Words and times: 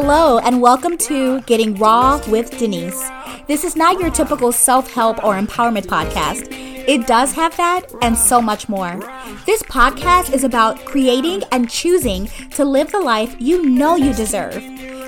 Hello, 0.00 0.38
and 0.38 0.62
welcome 0.62 0.96
to 0.96 1.40
Getting 1.40 1.74
Raw 1.74 2.20
with 2.28 2.56
Denise. 2.56 3.10
This 3.48 3.64
is 3.64 3.74
not 3.74 3.98
your 3.98 4.10
typical 4.10 4.52
self 4.52 4.92
help 4.92 5.24
or 5.24 5.34
empowerment 5.34 5.86
podcast. 5.86 6.46
It 6.86 7.08
does 7.08 7.32
have 7.32 7.56
that 7.56 7.92
and 8.00 8.16
so 8.16 8.40
much 8.40 8.68
more. 8.68 9.00
This 9.44 9.60
podcast 9.64 10.32
is 10.32 10.44
about 10.44 10.84
creating 10.84 11.42
and 11.50 11.68
choosing 11.68 12.28
to 12.52 12.64
live 12.64 12.92
the 12.92 13.00
life 13.00 13.34
you 13.40 13.68
know 13.68 13.96
you 13.96 14.14
deserve. 14.14 14.62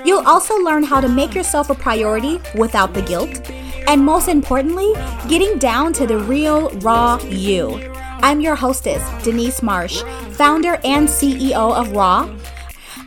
You'll 0.05 0.27
also 0.27 0.57
learn 0.57 0.83
how 0.83 0.99
to 0.99 1.07
make 1.07 1.33
yourself 1.33 1.69
a 1.69 1.73
priority 1.73 2.41
without 2.55 2.93
the 2.93 3.01
guilt. 3.01 3.49
And 3.87 4.03
most 4.03 4.27
importantly, 4.27 4.91
getting 5.29 5.57
down 5.57 5.93
to 5.93 6.05
the 6.05 6.17
real, 6.17 6.69
raw 6.79 7.17
you. 7.23 7.79
I'm 8.23 8.41
your 8.41 8.55
hostess, 8.55 9.01
Denise 9.23 9.63
Marsh, 9.63 10.03
founder 10.31 10.81
and 10.83 11.07
CEO 11.07 11.73
of 11.73 11.93
Raw 11.93 12.29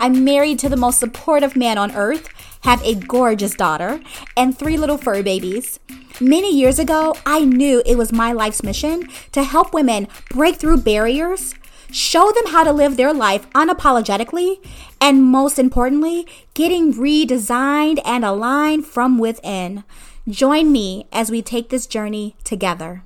I'm 0.01 0.25
married 0.25 0.59
to 0.61 0.69
the 0.69 0.77
most 0.77 1.01
supportive 1.01 1.57
man 1.57 1.79
on 1.79 1.93
earth, 1.93 2.29
have 2.63 2.83
a 2.83 2.95
gorgeous 2.95 3.55
daughter, 3.55 4.01
and 4.37 4.57
three 4.57 4.77
little 4.77 4.99
fur 4.99 5.23
babies. 5.23 5.79
Many 6.21 6.55
years 6.55 6.79
ago, 6.79 7.15
I 7.27 7.45
knew 7.45 7.83
it 7.85 7.97
was 7.97 8.13
my 8.13 8.33
life's 8.33 8.63
mission 8.63 9.09
to 9.33 9.43
help 9.43 9.75
women 9.75 10.09
break 10.31 10.57
through 10.57 10.79
barriers, 10.79 11.55
show 11.91 12.31
them 12.33 12.53
how 12.53 12.65
to 12.65 12.73
live 12.73 12.97
their 12.97 13.13
life 13.13 13.51
unapologetically, 13.53 14.65
and 15.01 15.25
most 15.25 15.59
importantly, 15.59 16.27
getting 16.55 16.95
redesigned 16.95 18.01
and 18.05 18.25
aligned 18.25 18.87
from 18.87 19.19
within. 19.19 19.85
Join 20.29 20.73
me 20.73 21.07
as 21.13 21.31
we 21.31 21.43
take 21.43 21.69
this 21.69 21.87
journey 21.87 22.37
together. 22.45 23.03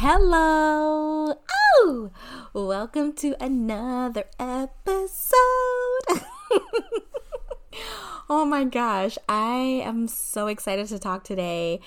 Hello. 0.00 1.34
Oh, 1.50 2.10
welcome 2.54 3.12
to 3.14 3.34
another 3.42 4.26
episode. 4.38 5.34
oh 8.30 8.44
my 8.44 8.62
gosh, 8.62 9.18
I 9.28 9.82
am 9.84 10.06
so 10.06 10.46
excited 10.46 10.86
to 10.86 11.00
talk 11.00 11.24
today. 11.24 11.80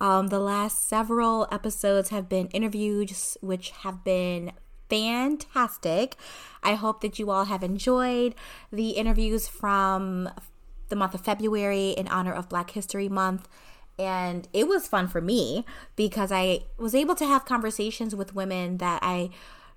Um, 0.00 0.28
the 0.28 0.38
last 0.38 0.88
several 0.88 1.46
episodes 1.52 2.08
have 2.08 2.30
been 2.30 2.46
interviews, 2.46 3.36
which 3.42 3.72
have 3.82 4.04
been 4.04 4.52
fantastic. 4.88 6.16
I 6.62 6.76
hope 6.76 7.02
that 7.02 7.18
you 7.18 7.30
all 7.30 7.44
have 7.44 7.62
enjoyed 7.62 8.34
the 8.72 8.92
interviews 8.92 9.48
from 9.48 10.30
the 10.88 10.96
month 10.96 11.12
of 11.12 11.20
February 11.20 11.90
in 11.90 12.08
honor 12.08 12.32
of 12.32 12.48
Black 12.48 12.70
History 12.70 13.10
Month 13.10 13.50
and 14.00 14.48
it 14.52 14.66
was 14.66 14.88
fun 14.88 15.06
for 15.06 15.20
me 15.20 15.64
because 15.94 16.32
I 16.32 16.60
was 16.78 16.94
able 16.94 17.14
to 17.16 17.26
have 17.26 17.44
conversations 17.44 18.14
with 18.14 18.34
women 18.34 18.78
that 18.78 19.00
I 19.02 19.30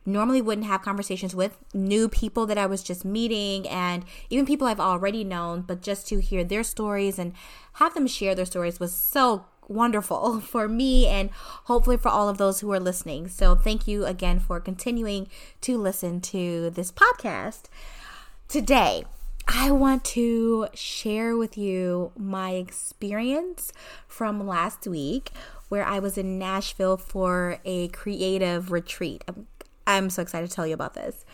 normally 0.06 0.42
wouldn't 0.42 0.68
have 0.68 0.82
conversations 0.82 1.36
with, 1.36 1.58
new 1.74 2.10
people 2.10 2.46
that 2.46 2.58
I 2.58 2.66
was 2.66 2.84
just 2.84 3.06
meeting, 3.06 3.68
and 3.68 4.04
even 4.30 4.46
people 4.46 4.68
I've 4.68 4.80
already 4.80 5.24
known, 5.24 5.62
but 5.62 5.82
just 5.82 6.08
to 6.10 6.20
hear 6.20 6.44
their 6.44 6.64
stories 6.64 7.20
and 7.20 7.34
have 7.74 7.94
them 7.94 8.08
share 8.08 8.36
their 8.36 8.46
stories 8.46 8.80
was 8.80 8.94
so 8.94 9.46
wonderful 9.68 10.42
for 10.42 10.68
me 10.68 11.08
and 11.08 11.30
hopefully 11.66 11.98
for 11.98 12.10
all 12.10 12.30
of 12.30 12.38
those 12.38 12.60
who 12.60 12.72
are 12.72 12.80
listening. 12.80 13.28
So, 13.28 13.56
thank 13.56 13.88
you 13.88 14.06
again 14.06 14.40
for 14.40 14.60
continuing 14.60 15.28
to 15.62 15.78
listen 15.78 16.22
to 16.22 16.70
this 16.70 16.92
podcast. 16.92 17.64
Today, 18.48 19.06
I 19.48 19.72
want 19.72 20.06
to 20.06 20.68
share 20.74 21.36
with 21.36 21.58
you 21.58 22.12
my 22.18 22.52
experience 22.52 23.74
from 24.08 24.48
last 24.48 24.88
week 24.88 25.32
where 25.70 25.84
I 25.84 26.00
was 26.00 26.18
in 26.18 26.40
Nashville 26.40 26.98
for 26.98 27.60
a 27.66 27.90
creative 27.90 28.72
retreat. 28.72 29.24
I'm, 29.28 29.48
I'm, 29.86 30.10
so 30.10 30.22
excited 30.22 30.50
to 30.50 30.56
tell 30.56 30.68
you 30.68 30.74
about 30.74 30.94
this. 30.94 31.26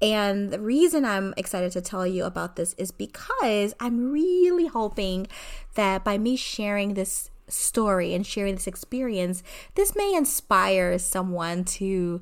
And 0.00 0.50
the 0.50 0.58
reason 0.58 1.04
I'm 1.04 1.32
excited 1.36 1.70
to 1.72 1.80
tell 1.80 2.06
you 2.06 2.24
about 2.24 2.56
this 2.56 2.74
is 2.74 2.90
because 2.90 3.74
I'm 3.78 4.10
really 4.10 4.66
hoping 4.66 5.28
that 5.74 6.02
by 6.02 6.18
me 6.18 6.34
sharing 6.34 6.94
this 6.94 7.30
story 7.46 8.12
and 8.12 8.26
sharing 8.26 8.56
this 8.56 8.66
experience, 8.66 9.44
this 9.76 9.94
may 9.94 10.14
inspire 10.14 10.98
someone 10.98 11.64
to 11.64 12.20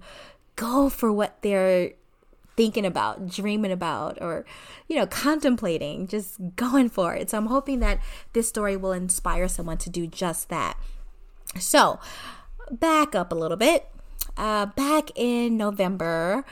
go 0.57 0.91
for 0.91 1.11
what 1.11 1.41
they're 1.41 1.93
thinking 2.57 2.85
about, 2.85 3.29
dreaming 3.29 3.73
about, 3.73 4.21
or, 4.21 4.45
you 4.89 4.97
know, 4.97 5.07
contemplating, 5.07 6.07
just 6.07 6.39
going 6.57 6.89
for 6.89 7.15
it. 7.15 7.31
So 7.31 7.39
I'm 7.39 7.47
hoping 7.47 7.81
that 7.81 8.01
this 8.33 8.49
story 8.49 8.77
will 8.77 8.93
inspire 8.93 9.49
someone 9.49 9.79
to 9.79 9.91
do 9.91 10.07
just 10.07 10.49
that. 10.49 10.77
So, 11.59 11.99
back 12.71 13.15
up 13.15 13.33
a 13.33 13.35
little 13.35 13.57
bit. 13.57 13.89
Uh, 14.37 14.67
back 14.67 15.11
in 15.17 15.57
November, 15.57 16.45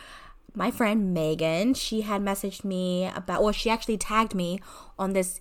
my 0.54 0.70
friend 0.70 1.14
Megan, 1.14 1.74
she 1.74 2.02
had 2.02 2.20
messaged 2.22 2.64
me 2.64 3.06
about, 3.06 3.42
well, 3.42 3.52
she 3.52 3.70
actually 3.70 3.98
tagged 3.98 4.34
me 4.34 4.60
on 4.98 5.12
this 5.12 5.40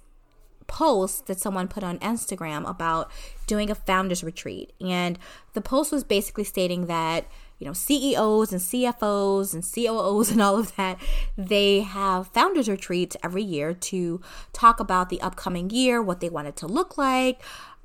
post 0.67 1.27
that 1.27 1.39
someone 1.39 1.67
put 1.67 1.83
on 1.83 1.97
Instagram 1.99 2.69
about 2.69 3.09
doing 3.47 3.71
a 3.71 3.75
founders 3.75 4.23
retreat. 4.23 4.73
And 4.79 5.17
the 5.53 5.61
post 5.61 5.91
was 5.91 6.03
basically 6.03 6.43
stating 6.43 6.85
that 6.85 7.25
you 7.59 7.65
know, 7.65 7.73
CEOs 7.73 8.51
and 8.51 8.61
CFOs 8.61 9.53
and 9.53 9.63
COOs 9.63 10.31
and 10.31 10.41
all 10.41 10.57
of 10.57 10.75
that, 10.75 10.99
they 11.37 11.81
have 11.81 12.27
founders 12.27 12.69
retreats 12.69 13.17
every 13.23 13.43
year 13.43 13.73
to 13.73 14.21
talk 14.53 14.79
about 14.79 15.09
the 15.09 15.21
upcoming 15.21 15.69
year, 15.69 16.01
what 16.01 16.19
they 16.19 16.29
want 16.29 16.47
it 16.47 16.55
to 16.57 16.67
look 16.67 16.97
like, 16.97 17.41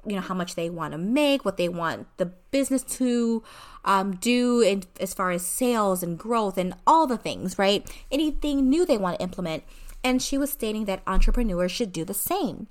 you 0.07 0.15
know, 0.15 0.21
how 0.21 0.35
much 0.35 0.55
they 0.55 0.69
want 0.69 0.93
to 0.93 0.99
make, 0.99 1.45
what 1.45 1.57
they 1.57 1.69
want 1.69 2.07
the 2.17 2.27
business 2.51 2.83
to 2.83 3.43
um, 3.85 4.17
do 4.17 4.61
in, 4.61 4.83
as 5.01 5.15
far 5.15 5.31
as 5.31 5.45
sales 5.45 6.03
and 6.03 6.19
growth 6.19 6.59
and 6.59 6.75
all 6.87 7.07
the 7.07 7.17
things, 7.17 7.59
right? 7.59 7.89
Anything 8.11 8.69
new 8.69 8.85
they 8.85 8.99
want 8.99 9.19
to 9.19 9.23
implement. 9.23 9.63
And 10.05 10.21
she 10.21 10.37
was 10.37 10.51
stating 10.51 10.85
that 10.87 11.03
entrepreneurs 11.07 11.71
should 11.71 11.93
do 11.93 12.05
the 12.05 12.15
same. 12.15 12.67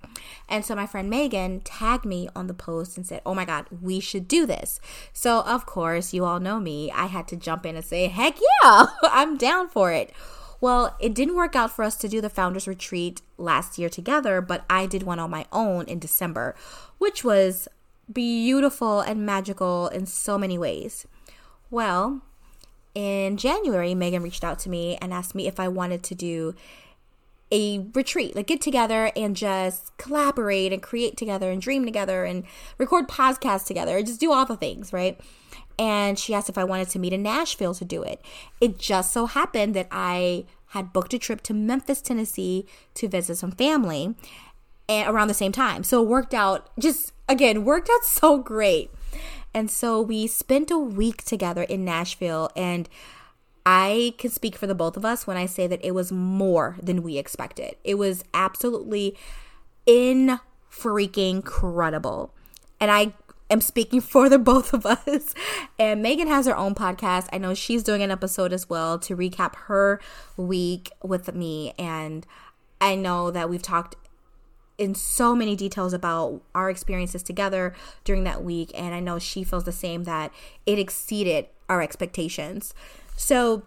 And 0.50 0.66
so 0.66 0.75
my 0.75 0.86
friend 0.86 1.09
Megan 1.09 1.62
tagged 1.62 2.06
me 2.06 2.28
on 2.36 2.47
the 2.47 2.53
post 2.53 2.97
and 2.97 3.06
said, 3.06 3.22
Oh 3.25 3.34
my 3.34 3.46
God, 3.46 3.68
we 3.81 4.00
should 4.00 4.28
do 4.28 4.46
this. 4.46 4.81
So, 5.14 5.41
of 5.41 5.66
course, 5.66 6.14
you 6.14 6.25
all 6.25 6.40
know 6.40 6.59
me. 6.59 6.91
I 6.91 7.06
had 7.06 7.28
to 7.30 7.38
jump 7.38 7.66
in 7.66 7.75
and 7.75 7.86
say, 7.86 8.08
Heck 8.08 8.38
yeah, 8.64 8.88
I'm 9.03 9.38
down 9.38 9.70
for 9.70 9.91
it. 9.94 10.12
Well, 10.59 10.96
it 11.00 11.16
didn't 11.16 11.36
work 11.36 11.56
out 11.56 11.72
for 11.72 11.84
us 11.84 11.96
to 11.97 12.08
do 12.08 12.22
the 12.22 12.30
founders 12.30 12.68
retreat 12.68 13.22
last 13.38 13.80
year 13.80 13.90
together, 13.90 14.41
but 14.41 14.64
I 14.70 14.86
did 14.86 15.03
one 15.03 15.18
on 15.18 15.31
my 15.31 15.46
own 15.52 15.86
in 15.86 15.97
December, 15.97 16.56
which 17.00 17.24
was 17.24 17.68
beautiful 18.12 19.00
and 19.00 19.25
magical 19.25 19.88
in 19.88 20.06
so 20.06 20.38
many 20.38 20.59
ways. 20.59 21.08
Well, 21.72 22.22
in 22.94 23.38
January, 23.38 23.96
Megan 23.96 24.22
reached 24.22 24.44
out 24.44 24.59
to 24.59 24.70
me 24.70 24.97
and 25.02 25.14
asked 25.14 25.34
me 25.34 25.47
if 25.47 25.59
I 25.59 25.68
wanted 25.68 26.03
to 26.03 26.16
do 26.16 26.53
a 27.52 27.86
retreat, 27.94 28.36
like 28.36 28.48
get 28.48 28.62
together 28.62 29.12
and 29.16 29.36
just 29.36 29.96
collaborate 29.98 30.72
and 30.72 30.82
create 30.82 31.18
together 31.18 31.52
and 31.52 31.62
dream 31.62 31.86
together 31.86 32.24
and 32.24 32.46
record 32.78 33.08
podcasts 33.08 33.66
together 33.66 34.02
just 34.02 34.20
do 34.20 34.32
all 34.32 34.46
the 34.46 34.56
things, 34.56 34.94
right? 34.94 35.20
And 35.78 36.18
she 36.18 36.34
asked 36.34 36.50
if 36.50 36.58
I 36.58 36.64
wanted 36.64 36.90
to 36.90 37.00
meet 37.00 37.14
in 37.14 37.24
Nashville 37.24 37.74
to 37.76 37.86
do 37.86 38.04
it. 38.04 38.22
It 38.60 38.78
just 38.78 39.12
so 39.12 39.26
happened 39.26 39.74
that 39.76 39.88
I 39.92 40.46
had 40.68 40.94
booked 40.94 41.14
a 41.14 41.20
trip 41.20 41.42
to 41.44 41.54
Memphis, 41.54 42.02
Tennessee 42.02 42.66
to 42.94 43.08
visit 43.08 43.38
some 43.38 43.52
family 43.52 44.16
and 44.88 45.10
around 45.10 45.28
the 45.28 45.34
same 45.34 45.52
time. 45.52 45.84
So 45.84 46.02
it 46.02 46.08
worked 46.08 46.34
out 46.34 46.70
just 46.80 47.14
again, 47.28 47.66
worked 47.66 47.90
out 47.90 48.04
so 48.06 48.38
great. 48.38 48.92
And 49.54 49.70
so 49.70 50.02
we 50.02 50.28
spent 50.28 50.72
a 50.72 50.78
week 50.78 51.26
together 51.26 51.64
in 51.64 51.84
Nashville 51.84 52.50
and 52.56 52.88
I 53.66 54.14
can 54.18 54.32
speak 54.32 54.56
for 54.56 54.68
the 54.68 54.76
both 54.76 54.98
of 54.98 55.06
us 55.06 55.28
when 55.28 55.38
I 55.38 55.46
say 55.46 55.68
that 55.68 55.84
it 55.86 55.92
was 55.92 56.12
more 56.12 56.78
than 56.82 57.04
we 57.04 57.18
expected. 57.18 57.76
It 57.84 57.96
was 57.96 58.24
absolutely 58.34 59.18
in 59.86 60.40
freaking 60.72 61.44
credible. 61.44 62.34
And 62.80 62.90
I 62.90 63.14
am 63.50 63.62
speaking 63.62 64.02
for 64.02 64.30
the 64.30 64.40
both 64.40 64.74
of 64.74 64.85
us. 64.85 65.35
And 65.78 66.02
Megan 66.02 66.28
has 66.28 66.47
her 66.47 66.56
own 66.56 66.74
podcast. 66.74 67.28
I 67.32 67.38
know 67.38 67.53
she's 67.53 67.84
doing 67.84 68.02
an 68.02 68.12
episode 68.12 68.53
as 68.53 68.70
well 68.70 68.97
to 69.00 69.16
recap 69.16 69.56
her 69.68 70.00
week 70.38 70.91
with 71.03 71.34
me. 71.35 71.74
And 71.78 72.26
I 72.80 72.96
know 72.96 73.30
that 73.30 73.50
we've 73.50 73.62
talked 73.62 73.96
in 74.78 74.96
so 74.96 75.35
many 75.35 75.56
details 75.56 75.94
about 75.94 76.41
our 76.56 76.68
experiences 76.72 77.22
together 77.22 77.76
during 78.03 78.24
that 78.24 78.44
week. 78.44 78.72
And 78.74 78.96
I 78.96 79.00
know 79.00 79.20
she 79.20 79.44
feels 79.44 79.66
the 79.66 79.72
same 79.72 80.06
that 80.06 80.34
it 80.66 80.80
exceeded 80.80 81.46
our 81.70 81.84
expectations. 81.84 82.74
So 83.16 83.63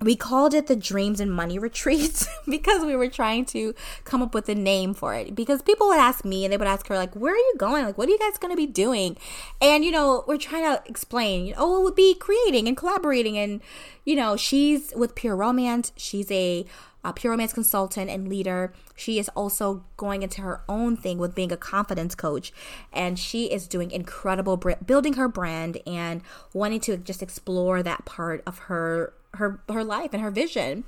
we 0.00 0.16
called 0.16 0.54
it 0.54 0.66
the 0.66 0.76
dreams 0.76 1.20
and 1.20 1.32
money 1.32 1.58
retreats 1.68 2.26
because 2.48 2.84
we 2.84 2.96
were 2.96 3.08
trying 3.08 3.44
to 3.46 3.74
come 4.04 4.22
up 4.22 4.34
with 4.34 4.48
a 4.48 4.54
name 4.54 4.94
for 4.94 5.14
it. 5.14 5.34
Because 5.34 5.62
people 5.62 5.88
would 5.88 5.98
ask 5.98 6.24
me 6.24 6.44
and 6.44 6.52
they 6.52 6.56
would 6.56 6.68
ask 6.68 6.86
her 6.88 6.96
like 6.96 7.14
where 7.14 7.34
are 7.34 7.36
you 7.36 7.54
going? 7.58 7.84
Like 7.84 7.98
what 7.98 8.08
are 8.08 8.12
you 8.12 8.18
guys 8.18 8.38
going 8.38 8.52
to 8.52 8.56
be 8.56 8.66
doing? 8.66 9.16
And 9.60 9.84
you 9.84 9.90
know 9.90 10.24
we're 10.26 10.38
trying 10.38 10.64
to 10.64 10.82
explain 10.88 11.46
you 11.46 11.52
know 11.52 11.60
oh 11.60 11.80
it 11.80 11.84
would 11.84 11.94
be 11.94 12.14
creating 12.14 12.68
and 12.68 12.76
collaborating. 12.76 13.38
And 13.38 13.60
you 14.04 14.16
know 14.16 14.36
she's 14.36 14.92
with 14.96 15.14
pure 15.14 15.36
romance. 15.36 15.92
She's 15.96 16.30
a 16.30 16.66
a 17.04 17.12
pure 17.12 17.32
romance 17.32 17.52
consultant 17.52 18.10
and 18.10 18.28
leader. 18.28 18.72
She 18.96 19.18
is 19.18 19.28
also 19.30 19.84
going 19.96 20.22
into 20.22 20.40
her 20.42 20.62
own 20.68 20.96
thing 20.96 21.18
with 21.18 21.34
being 21.34 21.52
a 21.52 21.56
confidence 21.56 22.14
coach, 22.14 22.52
and 22.92 23.18
she 23.18 23.46
is 23.46 23.68
doing 23.68 23.90
incredible 23.90 24.56
building 24.56 25.14
her 25.14 25.28
brand 25.28 25.78
and 25.86 26.22
wanting 26.52 26.80
to 26.80 26.96
just 26.96 27.22
explore 27.22 27.82
that 27.82 28.04
part 28.04 28.42
of 28.46 28.58
her 28.60 29.12
her 29.34 29.60
her 29.68 29.84
life 29.84 30.10
and 30.12 30.22
her 30.22 30.30
vision. 30.30 30.84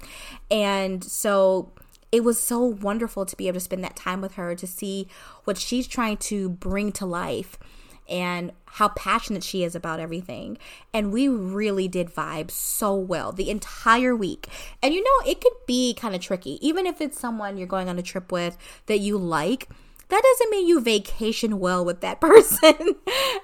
And 0.51 1.05
so 1.05 1.73
it 2.13 2.25
was 2.25 2.41
so 2.41 2.61
wonderful 2.61 3.27
to 3.27 3.37
be 3.37 3.49
able 3.49 3.57
to 3.57 3.61
spend 3.61 3.85
that 3.85 3.97
time 3.97 4.21
with 4.21 4.35
her 4.35 4.55
to 4.55 4.67
see 4.67 5.09
what 5.45 5.59
she's 5.59 5.87
trying 5.87 6.17
to 6.17 6.49
bring 6.49 6.93
to 6.93 7.05
life 7.05 7.59
and 8.09 8.53
how 8.67 8.89
passionate 8.89 9.43
she 9.43 9.65
is 9.65 9.75
about 9.75 10.01
everything. 10.01 10.59
And 10.93 11.13
we 11.13 11.29
really 11.29 11.89
did 11.89 12.15
vibe 12.15 12.51
so 12.51 12.95
well 12.95 13.33
the 13.33 13.51
entire 13.51 14.15
week. 14.15 14.49
And 14.83 14.93
you 14.93 15.03
know, 15.03 15.31
it 15.31 15.41
could 15.41 15.55
be 15.67 15.95
kind 15.95 16.15
of 16.15 16.21
tricky, 16.21 16.59
even 16.67 16.87
if 16.87 17.01
it's 17.01 17.19
someone 17.19 17.57
you're 17.57 17.67
going 17.67 17.89
on 17.89 17.99
a 17.99 18.03
trip 18.03 18.31
with 18.31 18.57
that 18.87 18.99
you 18.99 19.19
like. 19.19 19.69
That 20.09 20.23
doesn't 20.23 20.51
mean 20.51 20.69
you 20.69 20.81
vacation 20.81 21.59
well 21.59 21.85
with 21.85 22.01
that 22.01 22.21
person. 22.21 22.97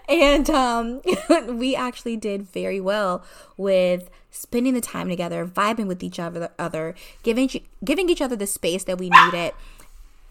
and 0.09 0.49
um, 0.51 1.01
we 1.49 1.75
actually 1.75 2.17
did 2.17 2.43
very 2.43 2.81
well 2.81 3.25
with 3.57 4.11
spending 4.31 4.75
the 4.75 4.81
time 4.81 5.09
together, 5.09 5.47
vibing 5.47 5.87
with 5.87 6.03
each 6.03 6.19
other, 6.19 6.51
other 6.59 6.95
giving 7.23 7.49
giving 7.85 8.09
each 8.09 8.21
other 8.21 8.37
the 8.37 8.47
space 8.47 8.85
that 8.85 8.99
we 8.99 9.11
needed. 9.11 9.53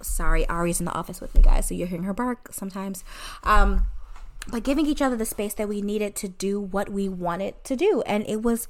Sorry, 0.02 0.48
Ari's 0.48 0.80
in 0.80 0.86
the 0.86 0.94
office 0.94 1.22
with 1.22 1.36
me, 1.36 1.42
guys, 1.42 1.68
so 1.68 1.76
you're 1.76 1.88
hearing 1.88 2.04
her 2.06 2.14
bark 2.14 2.50
sometimes. 2.52 3.04
Um, 3.44 3.86
but 4.48 4.64
giving 4.64 4.86
each 4.86 5.02
other 5.02 5.16
the 5.16 5.26
space 5.26 5.54
that 5.56 5.70
we 5.70 5.82
needed 5.82 6.16
to 6.18 6.28
do 6.28 6.60
what 6.60 6.90
we 6.90 7.08
wanted 7.08 7.64
to 7.66 7.76
do. 7.76 8.02
And 8.06 8.26
it 8.28 8.42
was 8.42 8.68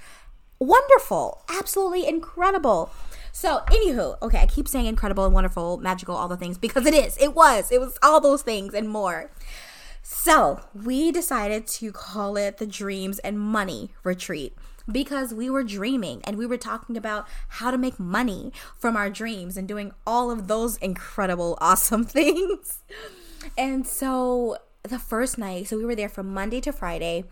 wonderful, 0.59 1.43
absolutely 1.49 2.07
incredible. 2.07 2.91
So, 3.31 3.61
anywho, 3.67 4.21
okay, 4.21 4.39
I 4.39 4.45
keep 4.45 4.67
saying 4.67 4.85
incredible 4.85 5.25
and 5.25 5.33
wonderful, 5.33 5.77
magical, 5.77 6.15
all 6.15 6.27
the 6.27 6.37
things 6.37 6.57
because 6.57 6.85
it 6.85 6.93
is. 6.93 7.17
It 7.17 7.33
was. 7.33 7.71
It 7.71 7.79
was 7.79 7.97
all 8.03 8.19
those 8.19 8.41
things 8.41 8.73
and 8.73 8.89
more. 8.89 9.31
So, 10.03 10.59
we 10.73 11.11
decided 11.11 11.67
to 11.67 11.91
call 11.91 12.35
it 12.35 12.57
the 12.57 12.67
Dreams 12.67 13.19
and 13.19 13.39
Money 13.39 13.91
Retreat 14.03 14.55
because 14.91 15.33
we 15.33 15.49
were 15.49 15.63
dreaming 15.63 16.21
and 16.25 16.37
we 16.37 16.45
were 16.45 16.57
talking 16.57 16.97
about 16.97 17.27
how 17.47 17.71
to 17.71 17.77
make 17.77 17.99
money 17.99 18.51
from 18.77 18.97
our 18.97 19.09
dreams 19.09 19.55
and 19.55 19.67
doing 19.67 19.93
all 20.05 20.29
of 20.29 20.47
those 20.47 20.77
incredible, 20.77 21.57
awesome 21.61 22.03
things. 22.03 22.79
And 23.57 23.87
so, 23.87 24.57
the 24.83 24.99
first 24.99 25.37
night, 25.37 25.67
so 25.67 25.77
we 25.77 25.85
were 25.85 25.95
there 25.95 26.09
from 26.09 26.33
Monday 26.33 26.61
to 26.61 26.71
Friday. 26.71 27.25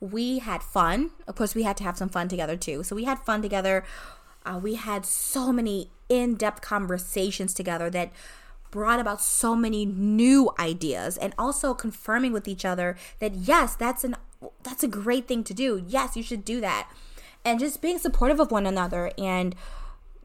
We 0.00 0.38
had 0.38 0.62
fun. 0.62 1.10
Of 1.26 1.36
course, 1.36 1.54
we 1.54 1.62
had 1.62 1.76
to 1.78 1.84
have 1.84 1.96
some 1.96 2.08
fun 2.08 2.28
together 2.28 2.56
too. 2.56 2.82
So 2.82 2.96
we 2.96 3.04
had 3.04 3.18
fun 3.20 3.42
together. 3.42 3.84
Uh, 4.44 4.58
we 4.62 4.74
had 4.74 5.04
so 5.04 5.52
many 5.52 5.90
in 6.08 6.34
depth 6.34 6.62
conversations 6.62 7.54
together 7.54 7.90
that 7.90 8.10
brought 8.70 9.00
about 9.00 9.20
so 9.20 9.54
many 9.56 9.84
new 9.84 10.50
ideas 10.58 11.16
and 11.16 11.34
also 11.36 11.74
confirming 11.74 12.32
with 12.32 12.46
each 12.46 12.64
other 12.64 12.96
that 13.18 13.34
yes 13.34 13.74
that's 13.74 14.04
an 14.04 14.16
that's 14.62 14.84
a 14.84 14.88
great 14.88 15.26
thing 15.26 15.42
to 15.42 15.52
do 15.52 15.84
yes 15.88 16.16
you 16.16 16.22
should 16.22 16.44
do 16.44 16.60
that 16.60 16.88
and 17.44 17.58
just 17.58 17.82
being 17.82 17.98
supportive 17.98 18.38
of 18.38 18.52
one 18.52 18.66
another 18.66 19.10
and 19.18 19.56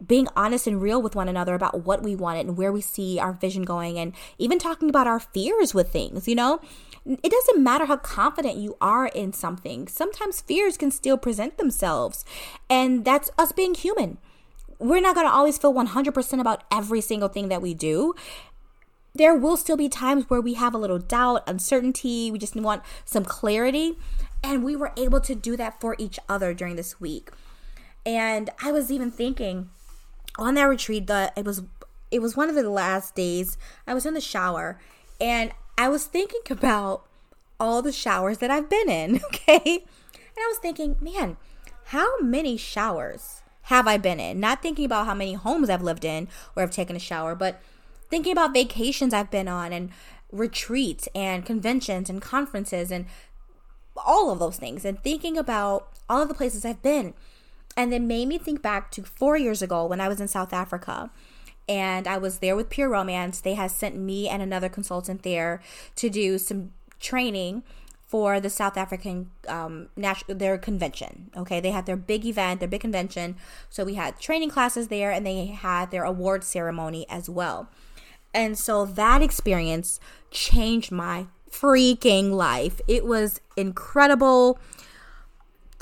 being 0.06 0.28
honest 0.36 0.68
and 0.68 0.82
real 0.82 1.02
with 1.02 1.16
one 1.16 1.30
another 1.30 1.54
about 1.54 1.86
what 1.86 2.04
we 2.04 2.16
wanted 2.16 2.48
and 2.48 2.58
where 2.58 2.72
we 2.72 2.82
see 2.82 3.20
our 3.20 3.34
vision 3.34 3.64
going 3.64 3.98
and 3.98 4.14
even 4.38 4.60
talking 4.60 4.90
about 4.90 5.08
our 5.08 5.20
fears 5.20 5.74
with 5.74 5.92
things 5.92 6.28
you 6.28 6.36
know? 6.36 6.60
It 7.06 7.32
doesn't 7.32 7.64
matter 7.64 7.86
how 7.86 7.98
confident 7.98 8.58
you 8.58 8.78
are 8.82 9.06
in 9.06 9.32
something. 9.32 9.88
Sometimes 9.88 10.42
fears 10.42 10.76
can 10.76 10.92
still 10.92 11.18
present 11.18 11.58
themselves 11.58 12.26
and 12.70 13.06
that's 13.06 13.30
us 13.38 13.52
being 13.52 13.76
human. 13.76 14.18
We're 14.80 15.02
not 15.02 15.16
going 15.16 15.28
to 15.28 15.34
always 15.34 15.58
feel 15.58 15.74
100% 15.74 16.42
about 16.42 16.64
every 16.72 17.00
single 17.00 17.30
thing 17.30 17.48
that 17.50 17.62
we 17.62 17.74
do. 17.74 18.14
There 19.14 19.36
will 19.36 19.56
still 19.56 19.78
be 19.78 19.88
times 19.88 20.26
where 20.28 20.42
we 20.42 20.56
have 20.56 20.74
a 20.74 20.78
little 20.78 21.00
doubt 21.00 21.44
uncertainty 21.48 22.32
we 22.32 22.40
just 22.40 22.56
want 22.56 22.84
some 23.06 23.24
clarity 23.24 23.98
and 24.44 24.64
we 24.64 24.76
were 24.76 24.92
able 24.98 25.22
to 25.22 25.34
do 25.34 25.56
that 25.56 25.80
for 25.80 25.96
each 25.98 26.20
other 26.28 26.54
during 26.54 26.76
this 26.76 27.00
week. 27.00 27.30
And 28.06 28.50
i 28.62 28.72
was 28.72 28.92
even 28.92 29.10
thinking 29.10 29.70
on 30.38 30.56
that 30.56 30.64
retreat 30.64 31.08
the 31.08 31.32
it 31.36 31.46
was 31.46 31.64
it 32.12 32.22
was 32.22 32.38
one 32.38 32.50
of 32.50 32.56
the 32.56 32.70
last 32.70 33.16
days. 33.16 33.58
I 33.88 33.94
was 33.94 34.06
in 34.06 34.14
the 34.14 34.22
shower 34.22 34.80
and 35.20 35.52
i 35.78 35.88
was 35.88 36.06
thinking 36.06 36.42
about 36.50 37.06
all 37.60 37.82
the 37.82 37.92
showers 37.92 38.40
that 38.40 38.52
i've 38.52 38.70
been 38.70 38.90
in 38.90 39.16
okay? 39.26 39.60
And 39.64 40.38
i 40.38 40.48
was 40.48 40.58
thinking 40.58 40.96
man 41.00 41.38
how 41.86 42.20
many 42.20 42.58
showers 42.58 43.42
have 43.64 43.88
i 43.88 43.98
been 43.98 44.20
in? 44.20 44.40
Not 44.40 44.62
thinking 44.62 44.86
about 44.86 45.06
how 45.06 45.14
many 45.14 45.34
homes 45.34 45.70
i've 45.70 45.82
lived 45.82 46.06
in 46.06 46.28
or 46.56 46.64
i've 46.64 46.72
taken 46.72 46.96
a 46.96 47.00
shower 47.00 47.36
but 47.36 47.62
thinking 48.10 48.32
about 48.32 48.54
vacations 48.54 49.14
i've 49.14 49.32
been 49.32 49.48
on 49.48 49.72
and 49.72 49.92
retreats 50.32 51.08
and 51.16 51.46
conventions 51.46 52.10
and 52.10 52.22
conferences 52.22 52.92
and 52.92 53.06
all 53.96 54.32
of 54.32 54.40
those 54.40 54.58
things 54.58 54.84
and 54.84 55.02
thinking 55.02 55.38
about 55.38 55.88
all 56.10 56.22
of 56.22 56.28
the 56.28 56.34
places 56.34 56.66
i've 56.66 56.82
been 56.82 57.14
and 57.78 57.92
then 57.92 58.08
made 58.08 58.28
me 58.28 58.38
think 58.38 58.62
back 58.62 58.92
to 58.92 59.04
four 59.04 59.38
years 59.38 59.62
ago 59.62 59.86
when 59.86 60.02
I 60.02 60.08
was 60.08 60.22
in 60.22 60.28
South 60.28 60.54
Africa 60.54 61.12
and 61.68 62.08
I 62.08 62.18
was 62.18 62.40
there 62.40 62.56
with 62.56 62.70
Pure 62.70 62.90
Romance. 62.90 63.42
They 63.42 63.56
had 63.56 63.72
sent 63.72 63.98
me 63.98 64.30
and 64.30 64.42
another 64.42 64.70
consultant 64.70 65.24
there 65.24 65.62
to 65.96 66.10
do 66.10 66.38
some 66.38 66.72
training 67.00 67.64
for 68.08 68.40
the 68.40 68.50
South 68.50 68.78
African 68.78 69.32
um, 69.48 69.90
national 69.96 70.38
their 70.38 70.58
convention. 70.58 71.32
Okay, 71.36 71.60
they 71.60 71.72
had 71.72 71.86
their 71.86 71.98
big 71.98 72.26
event, 72.26 72.60
their 72.60 72.70
big 72.70 72.82
convention. 72.82 73.36
So 73.70 73.84
we 73.84 73.96
had 73.96 74.20
training 74.20 74.52
classes 74.52 74.90
there, 74.90 75.12
and 75.12 75.26
they 75.26 75.48
had 75.48 75.90
their 75.92 76.04
award 76.04 76.44
ceremony 76.44 77.06
as 77.10 77.30
well. 77.30 77.68
And 78.34 78.58
so 78.58 78.86
that 78.86 79.22
experience 79.22 80.00
changed 80.30 80.92
my 80.92 81.28
freaking 81.50 82.32
life. 82.32 82.80
It 82.88 83.06
was 83.06 83.42
incredible 83.58 84.60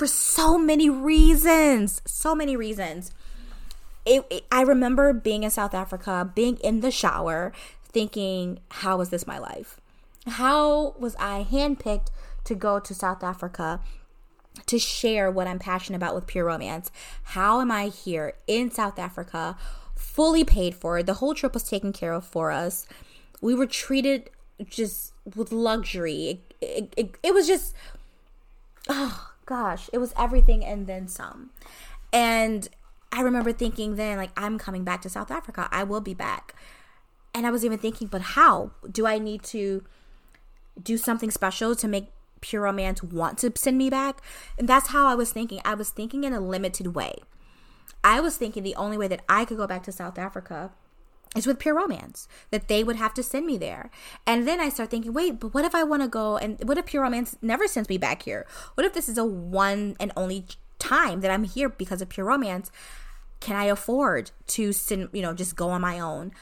for 0.04 0.08
so 0.08 0.58
many 0.58 0.90
reasons. 0.90 2.02
So 2.04 2.34
many 2.34 2.56
reasons. 2.56 3.10
It, 4.04 4.26
it, 4.28 4.44
I 4.52 4.60
remember 4.60 5.14
being 5.14 5.44
in 5.44 5.50
South 5.50 5.72
Africa, 5.72 6.30
being 6.34 6.58
in 6.58 6.80
the 6.80 6.90
shower, 6.90 7.54
thinking, 7.84 8.60
how 8.68 9.00
is 9.00 9.08
this 9.08 9.26
my 9.26 9.38
life? 9.38 9.80
How 10.26 10.94
was 10.98 11.16
I 11.18 11.46
handpicked 11.50 12.08
to 12.44 12.54
go 12.54 12.78
to 12.80 12.94
South 12.94 13.24
Africa 13.24 13.80
to 14.66 14.78
share 14.78 15.30
what 15.30 15.46
I'm 15.46 15.58
passionate 15.58 15.96
about 15.96 16.14
with 16.14 16.26
Pure 16.26 16.44
Romance? 16.44 16.90
How 17.22 17.62
am 17.62 17.70
I 17.70 17.86
here 17.86 18.34
in 18.46 18.70
South 18.70 18.98
Africa, 18.98 19.56
fully 19.96 20.44
paid 20.44 20.74
for? 20.74 21.02
The 21.02 21.14
whole 21.14 21.32
trip 21.32 21.54
was 21.54 21.62
taken 21.62 21.94
care 21.94 22.12
of 22.12 22.26
for 22.26 22.50
us. 22.50 22.86
We 23.40 23.54
were 23.54 23.66
treated 23.66 24.28
just 24.68 25.14
with 25.34 25.50
luxury. 25.50 26.42
It, 26.60 26.92
it, 26.94 27.16
it 27.22 27.32
was 27.32 27.46
just, 27.46 27.74
oh, 28.90 29.30
gosh, 29.46 29.90
it 29.92 29.98
was 29.98 30.12
everything 30.18 30.64
and 30.64 30.86
then 30.86 31.08
some. 31.08 31.50
And 32.12 32.68
I 33.12 33.20
remember 33.20 33.52
thinking 33.52 33.96
then, 33.96 34.18
like, 34.18 34.30
I'm 34.36 34.58
coming 34.58 34.84
back 34.84 35.02
to 35.02 35.08
South 35.08 35.30
Africa. 35.30 35.68
I 35.70 35.84
will 35.84 36.00
be 36.00 36.14
back. 36.14 36.54
And 37.34 37.46
I 37.46 37.50
was 37.50 37.64
even 37.64 37.78
thinking, 37.78 38.08
but 38.08 38.20
how? 38.22 38.72
Do 38.90 39.06
I 39.06 39.18
need 39.18 39.42
to 39.44 39.84
do 40.80 40.96
something 40.96 41.30
special 41.30 41.74
to 41.76 41.88
make 41.88 42.08
Pure 42.40 42.62
Romance 42.62 43.02
want 43.02 43.38
to 43.38 43.52
send 43.56 43.78
me 43.78 43.90
back? 43.90 44.22
And 44.58 44.68
that's 44.68 44.88
how 44.88 45.06
I 45.06 45.14
was 45.14 45.32
thinking. 45.32 45.60
I 45.64 45.74
was 45.74 45.90
thinking 45.90 46.24
in 46.24 46.32
a 46.32 46.40
limited 46.40 46.94
way. 46.94 47.16
I 48.02 48.20
was 48.20 48.36
thinking 48.36 48.62
the 48.62 48.76
only 48.76 48.98
way 48.98 49.08
that 49.08 49.22
I 49.28 49.44
could 49.44 49.56
go 49.56 49.66
back 49.66 49.82
to 49.84 49.92
South 49.92 50.18
Africa 50.18 50.72
is 51.34 51.46
with 51.46 51.58
pure 51.58 51.74
romance 51.74 52.28
that 52.50 52.68
they 52.68 52.84
would 52.84 52.96
have 52.96 53.14
to 53.14 53.22
send 53.22 53.46
me 53.46 53.58
there. 53.58 53.90
And 54.26 54.46
then 54.46 54.60
i 54.60 54.68
start 54.68 54.90
thinking 54.90 55.12
wait 55.12 55.40
but 55.40 55.54
what 55.54 55.64
if 55.64 55.74
i 55.74 55.82
want 55.82 56.02
to 56.02 56.08
go 56.08 56.36
and 56.36 56.62
what 56.64 56.78
if 56.78 56.86
pure 56.86 57.02
romance 57.02 57.36
never 57.42 57.66
sends 57.66 57.88
me 57.88 57.98
back 57.98 58.22
here? 58.22 58.46
What 58.74 58.86
if 58.86 58.92
this 58.92 59.08
is 59.08 59.18
a 59.18 59.24
one 59.24 59.96
and 59.98 60.12
only 60.16 60.46
time 60.78 61.20
that 61.20 61.30
i'm 61.30 61.44
here 61.44 61.68
because 61.68 62.00
of 62.00 62.08
pure 62.08 62.26
romance? 62.26 62.70
Can 63.40 63.56
i 63.56 63.64
afford 63.64 64.30
to 64.48 64.72
send 64.72 65.08
you 65.12 65.22
know 65.22 65.34
just 65.34 65.56
go 65.56 65.70
on 65.70 65.80
my 65.80 65.98
own? 65.98 66.32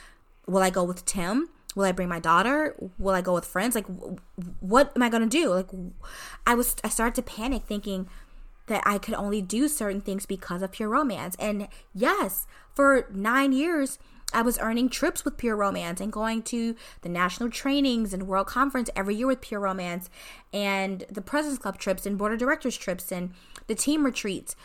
Will 0.46 0.62
i 0.62 0.70
go 0.70 0.84
with 0.84 1.04
tim? 1.04 1.48
Will 1.74 1.84
i 1.84 1.92
bring 1.92 2.08
my 2.08 2.20
daughter? 2.20 2.76
Will 2.98 3.14
i 3.14 3.22
go 3.22 3.34
with 3.34 3.46
friends? 3.46 3.74
Like 3.74 3.86
what 4.60 4.92
am 4.94 5.02
i 5.02 5.08
going 5.08 5.22
to 5.22 5.28
do? 5.28 5.50
Like 5.50 5.68
i 6.46 6.54
was 6.54 6.76
i 6.84 6.88
started 6.88 7.14
to 7.14 7.22
panic 7.22 7.64
thinking 7.64 8.08
that 8.66 8.82
i 8.86 8.96
could 8.98 9.14
only 9.14 9.42
do 9.42 9.66
certain 9.68 10.00
things 10.00 10.26
because 10.26 10.62
of 10.62 10.72
pure 10.72 10.88
romance. 10.88 11.34
And 11.38 11.68
yes 11.94 12.46
for 12.74 13.08
nine 13.12 13.52
years 13.52 13.98
I 14.32 14.42
was 14.42 14.58
earning 14.58 14.88
trips 14.88 15.24
with 15.24 15.36
Pure 15.36 15.56
Romance 15.56 16.00
and 16.00 16.12
going 16.12 16.42
to 16.44 16.74
the 17.02 17.08
national 17.08 17.50
trainings 17.50 18.12
and 18.12 18.26
World 18.26 18.46
Conference 18.46 18.90
every 18.96 19.14
year 19.14 19.26
with 19.26 19.40
Pure 19.40 19.60
Romance 19.60 20.08
and 20.52 21.04
the 21.10 21.22
President's 21.22 21.62
Club 21.62 21.78
trips 21.78 22.06
and 22.06 22.18
Board 22.18 22.32
of 22.32 22.38
Directors 22.38 22.76
trips 22.76 23.12
and 23.12 23.32
the 23.66 23.74
team 23.74 24.04
retreats. 24.04 24.56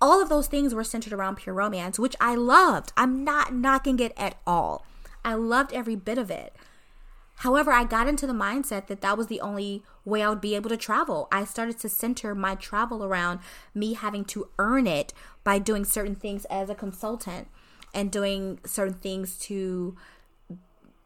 All 0.00 0.20
of 0.20 0.28
those 0.28 0.46
things 0.46 0.74
were 0.74 0.84
centered 0.84 1.12
around 1.12 1.36
Pure 1.36 1.54
Romance, 1.54 1.98
which 1.98 2.16
I 2.20 2.34
loved. 2.34 2.92
I'm 2.96 3.24
not 3.24 3.54
knocking 3.54 3.98
it 3.98 4.12
at 4.16 4.36
all. 4.46 4.84
I 5.24 5.34
loved 5.34 5.72
every 5.72 5.96
bit 5.96 6.18
of 6.18 6.30
it. 6.30 6.54
However, 7.40 7.70
I 7.70 7.84
got 7.84 8.08
into 8.08 8.26
the 8.26 8.32
mindset 8.32 8.86
that 8.86 9.02
that 9.02 9.18
was 9.18 9.26
the 9.26 9.40
only 9.40 9.82
way 10.04 10.22
I 10.22 10.28
would 10.30 10.40
be 10.40 10.54
able 10.54 10.70
to 10.70 10.76
travel. 10.76 11.28
I 11.30 11.44
started 11.44 11.78
to 11.80 11.88
center 11.88 12.34
my 12.34 12.54
travel 12.54 13.04
around 13.04 13.40
me 13.74 13.92
having 13.92 14.24
to 14.26 14.48
earn 14.58 14.86
it 14.86 15.12
by 15.44 15.58
doing 15.58 15.84
certain 15.84 16.14
things 16.14 16.46
as 16.46 16.70
a 16.70 16.74
consultant 16.74 17.48
and 17.94 18.10
doing 18.10 18.58
certain 18.64 18.94
things 18.94 19.38
to 19.40 19.96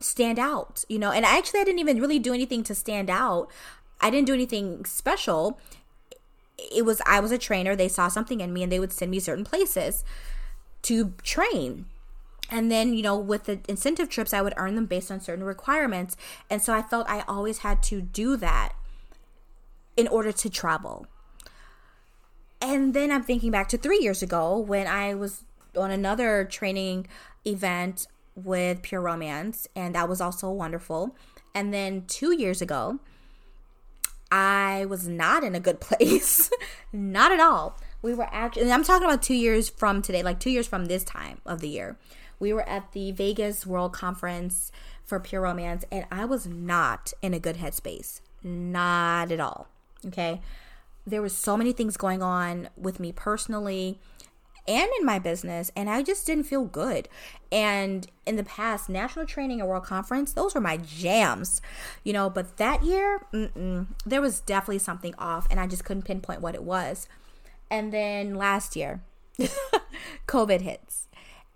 stand 0.00 0.38
out, 0.38 0.84
you 0.88 0.98
know. 0.98 1.10
And 1.10 1.24
actually, 1.24 1.60
I 1.60 1.64
didn't 1.64 1.80
even 1.80 2.00
really 2.00 2.18
do 2.18 2.32
anything 2.34 2.62
to 2.64 2.74
stand 2.74 3.10
out. 3.10 3.50
I 4.00 4.10
didn't 4.10 4.26
do 4.26 4.34
anything 4.34 4.84
special. 4.84 5.58
It 6.58 6.84
was 6.84 7.00
I 7.06 7.20
was 7.20 7.32
a 7.32 7.38
trainer. 7.38 7.74
They 7.76 7.88
saw 7.88 8.08
something 8.08 8.40
in 8.40 8.52
me, 8.52 8.62
and 8.62 8.72
they 8.72 8.80
would 8.80 8.92
send 8.92 9.10
me 9.10 9.20
certain 9.20 9.44
places 9.44 10.04
to 10.82 11.14
train. 11.22 11.86
and 12.52 12.70
then 12.70 12.94
you 12.94 13.02
know 13.02 13.16
with 13.16 13.44
the 13.44 13.60
incentive 13.68 14.08
trips 14.08 14.32
i 14.34 14.42
would 14.42 14.54
earn 14.56 14.74
them 14.74 14.86
based 14.86 15.10
on 15.10 15.20
certain 15.20 15.44
requirements 15.44 16.16
and 16.50 16.60
so 16.60 16.72
i 16.72 16.82
felt 16.82 17.08
i 17.08 17.22
always 17.28 17.58
had 17.58 17.82
to 17.82 18.00
do 18.02 18.36
that 18.36 18.72
in 19.96 20.08
order 20.08 20.32
to 20.32 20.50
travel 20.50 21.06
and 22.60 22.92
then 22.94 23.10
i'm 23.12 23.22
thinking 23.22 23.50
back 23.50 23.68
to 23.68 23.78
three 23.78 23.98
years 24.00 24.22
ago 24.22 24.58
when 24.58 24.86
i 24.86 25.14
was 25.14 25.44
on 25.76 25.90
another 25.90 26.44
training 26.44 27.06
event 27.46 28.06
with 28.34 28.82
pure 28.82 29.00
romance 29.00 29.68
and 29.74 29.94
that 29.94 30.08
was 30.08 30.20
also 30.20 30.50
wonderful 30.50 31.16
and 31.54 31.74
then 31.74 32.04
two 32.06 32.32
years 32.32 32.62
ago 32.62 32.98
i 34.30 34.84
was 34.86 35.08
not 35.08 35.42
in 35.42 35.54
a 35.54 35.60
good 35.60 35.80
place 35.80 36.50
not 36.92 37.32
at 37.32 37.40
all 37.40 37.78
we 38.02 38.14
were 38.14 38.28
actually 38.30 38.70
i'm 38.70 38.84
talking 38.84 39.06
about 39.06 39.22
two 39.22 39.34
years 39.34 39.68
from 39.68 40.00
today 40.00 40.22
like 40.22 40.40
two 40.40 40.50
years 40.50 40.66
from 40.66 40.86
this 40.86 41.04
time 41.04 41.40
of 41.44 41.60
the 41.60 41.68
year 41.68 41.96
we 42.40 42.54
were 42.54 42.66
at 42.66 42.92
the 42.92 43.12
Vegas 43.12 43.66
World 43.66 43.92
Conference 43.92 44.72
for 45.04 45.20
Pure 45.20 45.42
Romance, 45.42 45.84
and 45.92 46.06
I 46.10 46.24
was 46.24 46.46
not 46.46 47.12
in 47.22 47.34
a 47.34 47.38
good 47.38 47.56
headspace. 47.56 48.22
Not 48.42 49.30
at 49.30 49.38
all. 49.38 49.68
Okay. 50.06 50.40
There 51.06 51.22
was 51.22 51.36
so 51.36 51.56
many 51.56 51.72
things 51.72 51.96
going 51.98 52.22
on 52.22 52.70
with 52.76 52.98
me 52.98 53.12
personally 53.12 54.00
and 54.66 54.88
in 54.98 55.06
my 55.06 55.18
business, 55.18 55.70
and 55.76 55.90
I 55.90 56.02
just 56.02 56.26
didn't 56.26 56.44
feel 56.44 56.64
good. 56.64 57.08
And 57.50 58.06
in 58.26 58.36
the 58.36 58.44
past, 58.44 58.88
National 58.88 59.26
Training 59.26 59.60
and 59.60 59.68
World 59.68 59.84
Conference, 59.84 60.32
those 60.32 60.54
were 60.54 60.60
my 60.60 60.76
jams, 60.76 61.60
you 62.04 62.12
know. 62.12 62.30
But 62.30 62.56
that 62.58 62.84
year, 62.84 63.20
there 64.06 64.20
was 64.20 64.40
definitely 64.40 64.78
something 64.78 65.14
off, 65.18 65.46
and 65.50 65.58
I 65.58 65.66
just 65.66 65.84
couldn't 65.84 66.02
pinpoint 66.04 66.40
what 66.40 66.54
it 66.54 66.62
was. 66.62 67.08
And 67.70 67.92
then 67.92 68.34
last 68.34 68.76
year, 68.76 69.02
COVID 70.26 70.60
hits 70.60 71.08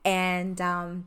and 0.04 0.60
um, 0.60 1.06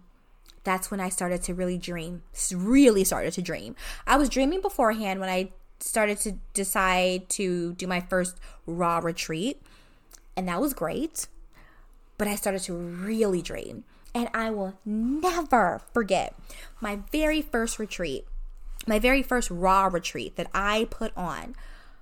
that's 0.63 0.89
when 0.89 0.99
I 0.99 1.09
started 1.09 1.43
to 1.43 1.53
really 1.53 1.77
dream. 1.77 2.23
Really 2.53 3.03
started 3.03 3.33
to 3.33 3.41
dream. 3.41 3.75
I 4.05 4.17
was 4.17 4.29
dreaming 4.29 4.61
beforehand 4.61 5.19
when 5.19 5.29
I 5.29 5.51
started 5.79 6.19
to 6.21 6.33
decide 6.53 7.29
to 7.29 7.73
do 7.73 7.85
my 7.85 8.01
first 8.01 8.37
raw 8.65 8.97
retreat, 8.99 9.61
and 10.35 10.47
that 10.47 10.59
was 10.59 10.73
great. 10.73 11.27
But 12.17 12.27
I 12.27 12.35
started 12.35 12.63
to 12.63 12.73
really 12.73 13.41
dream, 13.41 13.83
and 14.13 14.29
I 14.33 14.49
will 14.49 14.79
never 14.85 15.81
forget 15.93 16.35
my 16.81 16.99
very 17.11 17.41
first 17.41 17.77
retreat, 17.77 18.25
my 18.87 18.97
very 18.97 19.21
first 19.21 19.51
raw 19.51 19.85
retreat 19.85 20.35
that 20.35 20.47
I 20.53 20.87
put 20.89 21.15
on 21.15 21.55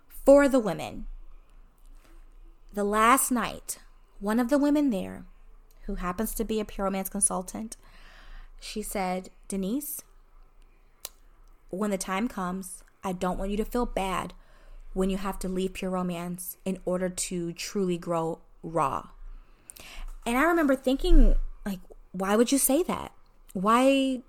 for 0.08 0.48
the 0.48 0.60
women. 0.60 1.08
The 2.74 2.84
last 2.84 3.32
night, 3.32 3.80
one 4.20 4.40
of 4.40 4.50
the 4.50 4.58
women 4.58 4.90
there 4.90 5.26
who 5.84 5.96
happens 5.96 6.34
to 6.36 6.44
be 6.44 6.60
a 6.60 6.66
pure 6.66 6.86
romance 6.86 7.10
consultant, 7.10 7.78
she 8.60 8.82
said, 8.82 9.30
Denise, 9.48 10.02
when 11.70 11.92
the 11.92 11.98
time 11.98 12.28
comes, 12.28 12.84
I 13.04 13.12
don't 13.12 13.38
want 13.38 13.52
you 13.52 13.58
to 13.58 13.66
feel 13.66 13.86
bad 13.86 14.34
when 14.94 15.10
you 15.10 15.18
have 15.18 15.38
to 15.40 15.50
leave 15.50 15.74
pure 15.74 15.92
romance 15.92 16.58
in 16.64 16.80
order 16.86 17.10
to 17.10 17.54
truly 17.54 17.98
grow 17.98 18.40
raw. 18.64 19.10
And 20.26 20.38
I 20.38 20.44
remember 20.44 20.76
thinking, 20.76 21.36
like, 21.66 21.80
why 22.12 22.36
would 22.36 22.52
you 22.52 22.58
say 22.58 22.84
that? 22.84 23.12
Why 23.54 24.22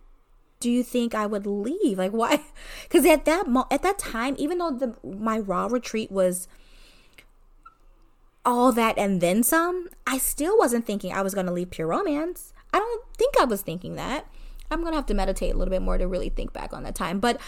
do 0.60 0.70
you 0.70 0.82
think 0.82 1.14
I 1.14 1.26
would 1.26 1.46
leave? 1.46 1.98
Like, 1.98 2.12
why? 2.12 2.42
Because 2.82 3.04
at 3.06 3.24
that 3.24 3.46
mo- 3.46 3.66
at 3.70 3.82
that 3.82 3.98
time, 3.98 4.34
even 4.38 4.58
though 4.58 4.70
the 4.70 4.94
my 5.04 5.38
raw 5.38 5.66
retreat 5.66 6.10
was 6.10 6.48
all 8.44 8.70
that 8.72 8.96
and 8.96 9.20
then 9.20 9.42
some, 9.42 9.88
I 10.06 10.18
still 10.18 10.56
wasn't 10.56 10.86
thinking 10.86 11.12
I 11.12 11.22
was 11.22 11.34
going 11.34 11.46
to 11.46 11.52
leave 11.52 11.70
pure 11.70 11.88
romance. 11.88 12.52
I 12.72 12.78
don't 12.78 13.04
think 13.18 13.34
I 13.40 13.44
was 13.44 13.60
thinking 13.60 13.96
that. 13.96 14.26
I'm 14.70 14.80
going 14.80 14.92
to 14.92 14.96
have 14.96 15.06
to 15.06 15.14
meditate 15.14 15.52
a 15.54 15.58
little 15.58 15.70
bit 15.70 15.82
more 15.82 15.98
to 15.98 16.06
really 16.06 16.28
think 16.28 16.52
back 16.52 16.72
on 16.72 16.84
that 16.84 16.94
time. 16.94 17.18
But 17.18 17.40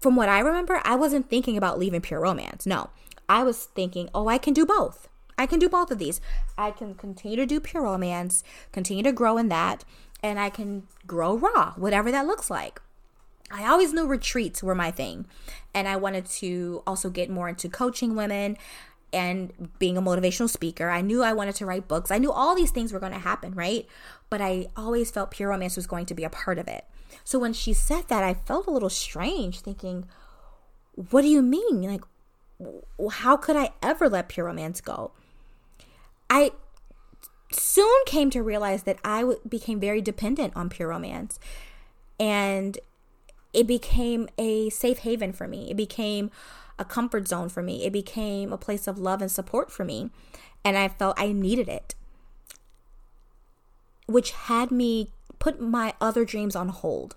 from 0.00 0.14
what 0.14 0.28
I 0.28 0.40
remember, 0.40 0.80
I 0.84 0.94
wasn't 0.94 1.30
thinking 1.30 1.56
about 1.56 1.78
leaving 1.78 2.02
pure 2.02 2.20
romance. 2.20 2.66
No, 2.66 2.90
I 3.28 3.42
was 3.44 3.64
thinking, 3.64 4.10
oh, 4.14 4.28
I 4.28 4.38
can 4.38 4.52
do 4.52 4.66
both. 4.66 5.08
I 5.38 5.46
can 5.46 5.58
do 5.58 5.68
both 5.68 5.90
of 5.90 5.98
these. 5.98 6.20
I 6.56 6.70
can 6.70 6.94
continue 6.94 7.36
to 7.36 7.46
do 7.46 7.60
pure 7.60 7.82
romance, 7.82 8.42
continue 8.72 9.02
to 9.02 9.12
grow 9.12 9.36
in 9.36 9.48
that, 9.48 9.84
and 10.22 10.38
I 10.40 10.50
can 10.50 10.84
grow 11.06 11.36
raw, 11.36 11.74
whatever 11.74 12.10
that 12.10 12.26
looks 12.26 12.50
like. 12.50 12.80
I 13.50 13.68
always 13.68 13.92
knew 13.92 14.06
retreats 14.06 14.62
were 14.62 14.74
my 14.74 14.90
thing. 14.90 15.26
And 15.74 15.86
I 15.86 15.96
wanted 15.96 16.26
to 16.26 16.82
also 16.86 17.10
get 17.10 17.30
more 17.30 17.48
into 17.48 17.68
coaching 17.68 18.16
women 18.16 18.56
and 19.12 19.70
being 19.78 19.96
a 19.96 20.02
motivational 20.02 20.48
speaker. 20.48 20.90
I 20.90 21.00
knew 21.00 21.22
I 21.22 21.32
wanted 21.32 21.54
to 21.56 21.66
write 21.66 21.86
books. 21.86 22.10
I 22.10 22.18
knew 22.18 22.32
all 22.32 22.56
these 22.56 22.72
things 22.72 22.92
were 22.92 22.98
going 22.98 23.12
to 23.12 23.18
happen, 23.18 23.54
right? 23.54 23.86
But 24.30 24.40
I 24.40 24.66
always 24.76 25.10
felt 25.10 25.30
pure 25.30 25.50
romance 25.50 25.76
was 25.76 25.86
going 25.86 26.06
to 26.06 26.14
be 26.14 26.24
a 26.24 26.30
part 26.30 26.58
of 26.58 26.66
it. 26.66 26.84
So 27.22 27.38
when 27.38 27.52
she 27.52 27.72
said 27.72 28.08
that, 28.08 28.24
I 28.24 28.34
felt 28.34 28.66
a 28.66 28.72
little 28.72 28.90
strange, 28.90 29.60
thinking, 29.60 30.06
what 31.10 31.22
do 31.22 31.28
you 31.28 31.40
mean? 31.40 31.82
Like, 31.82 32.04
how 33.12 33.36
could 33.36 33.56
I 33.56 33.70
ever 33.82 34.08
let 34.08 34.28
pure 34.28 34.46
romance 34.46 34.80
go? 34.80 35.12
I 36.28 36.52
soon 37.52 37.94
came 38.06 38.30
to 38.30 38.42
realize 38.42 38.82
that 38.84 38.98
I 39.04 39.34
became 39.48 39.80
very 39.80 40.00
dependent 40.00 40.54
on 40.56 40.68
pure 40.68 40.88
romance. 40.88 41.38
And 42.18 42.78
it 43.52 43.66
became 43.66 44.28
a 44.38 44.70
safe 44.70 44.98
haven 44.98 45.32
for 45.32 45.48
me. 45.48 45.70
It 45.70 45.76
became 45.76 46.30
a 46.78 46.84
comfort 46.84 47.28
zone 47.28 47.48
for 47.48 47.62
me. 47.62 47.84
It 47.84 47.92
became 47.92 48.52
a 48.52 48.58
place 48.58 48.86
of 48.86 48.98
love 48.98 49.22
and 49.22 49.30
support 49.30 49.70
for 49.70 49.84
me. 49.84 50.10
And 50.64 50.76
I 50.76 50.88
felt 50.88 51.18
I 51.18 51.32
needed 51.32 51.68
it, 51.68 51.94
which 54.06 54.32
had 54.32 54.70
me 54.70 55.12
put 55.38 55.60
my 55.60 55.94
other 56.00 56.24
dreams 56.24 56.56
on 56.56 56.68
hold. 56.68 57.16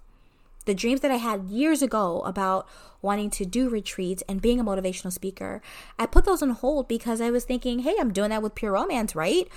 The 0.70 0.76
dreams 0.76 1.02
that 1.02 1.10
I 1.10 1.16
had 1.16 1.46
years 1.46 1.82
ago 1.82 2.22
about 2.28 2.68
wanting 3.02 3.32
to 3.32 3.44
do 3.44 3.70
retreats 3.70 4.22
and 4.30 4.40
being 4.40 4.60
a 4.60 4.64
motivational 4.64 5.12
speaker, 5.12 5.64
I 5.98 6.06
put 6.06 6.26
those 6.26 6.44
on 6.44 6.52
hold 6.52 6.88
because 6.88 7.22
I 7.22 7.32
was 7.32 7.44
thinking, 7.44 7.80
hey, 7.80 7.96
I'm 8.00 8.14
doing 8.14 8.30
that 8.30 8.44
with 8.44 8.54
Pure 8.54 8.74
Romance, 8.74 9.16
right? 9.16 9.48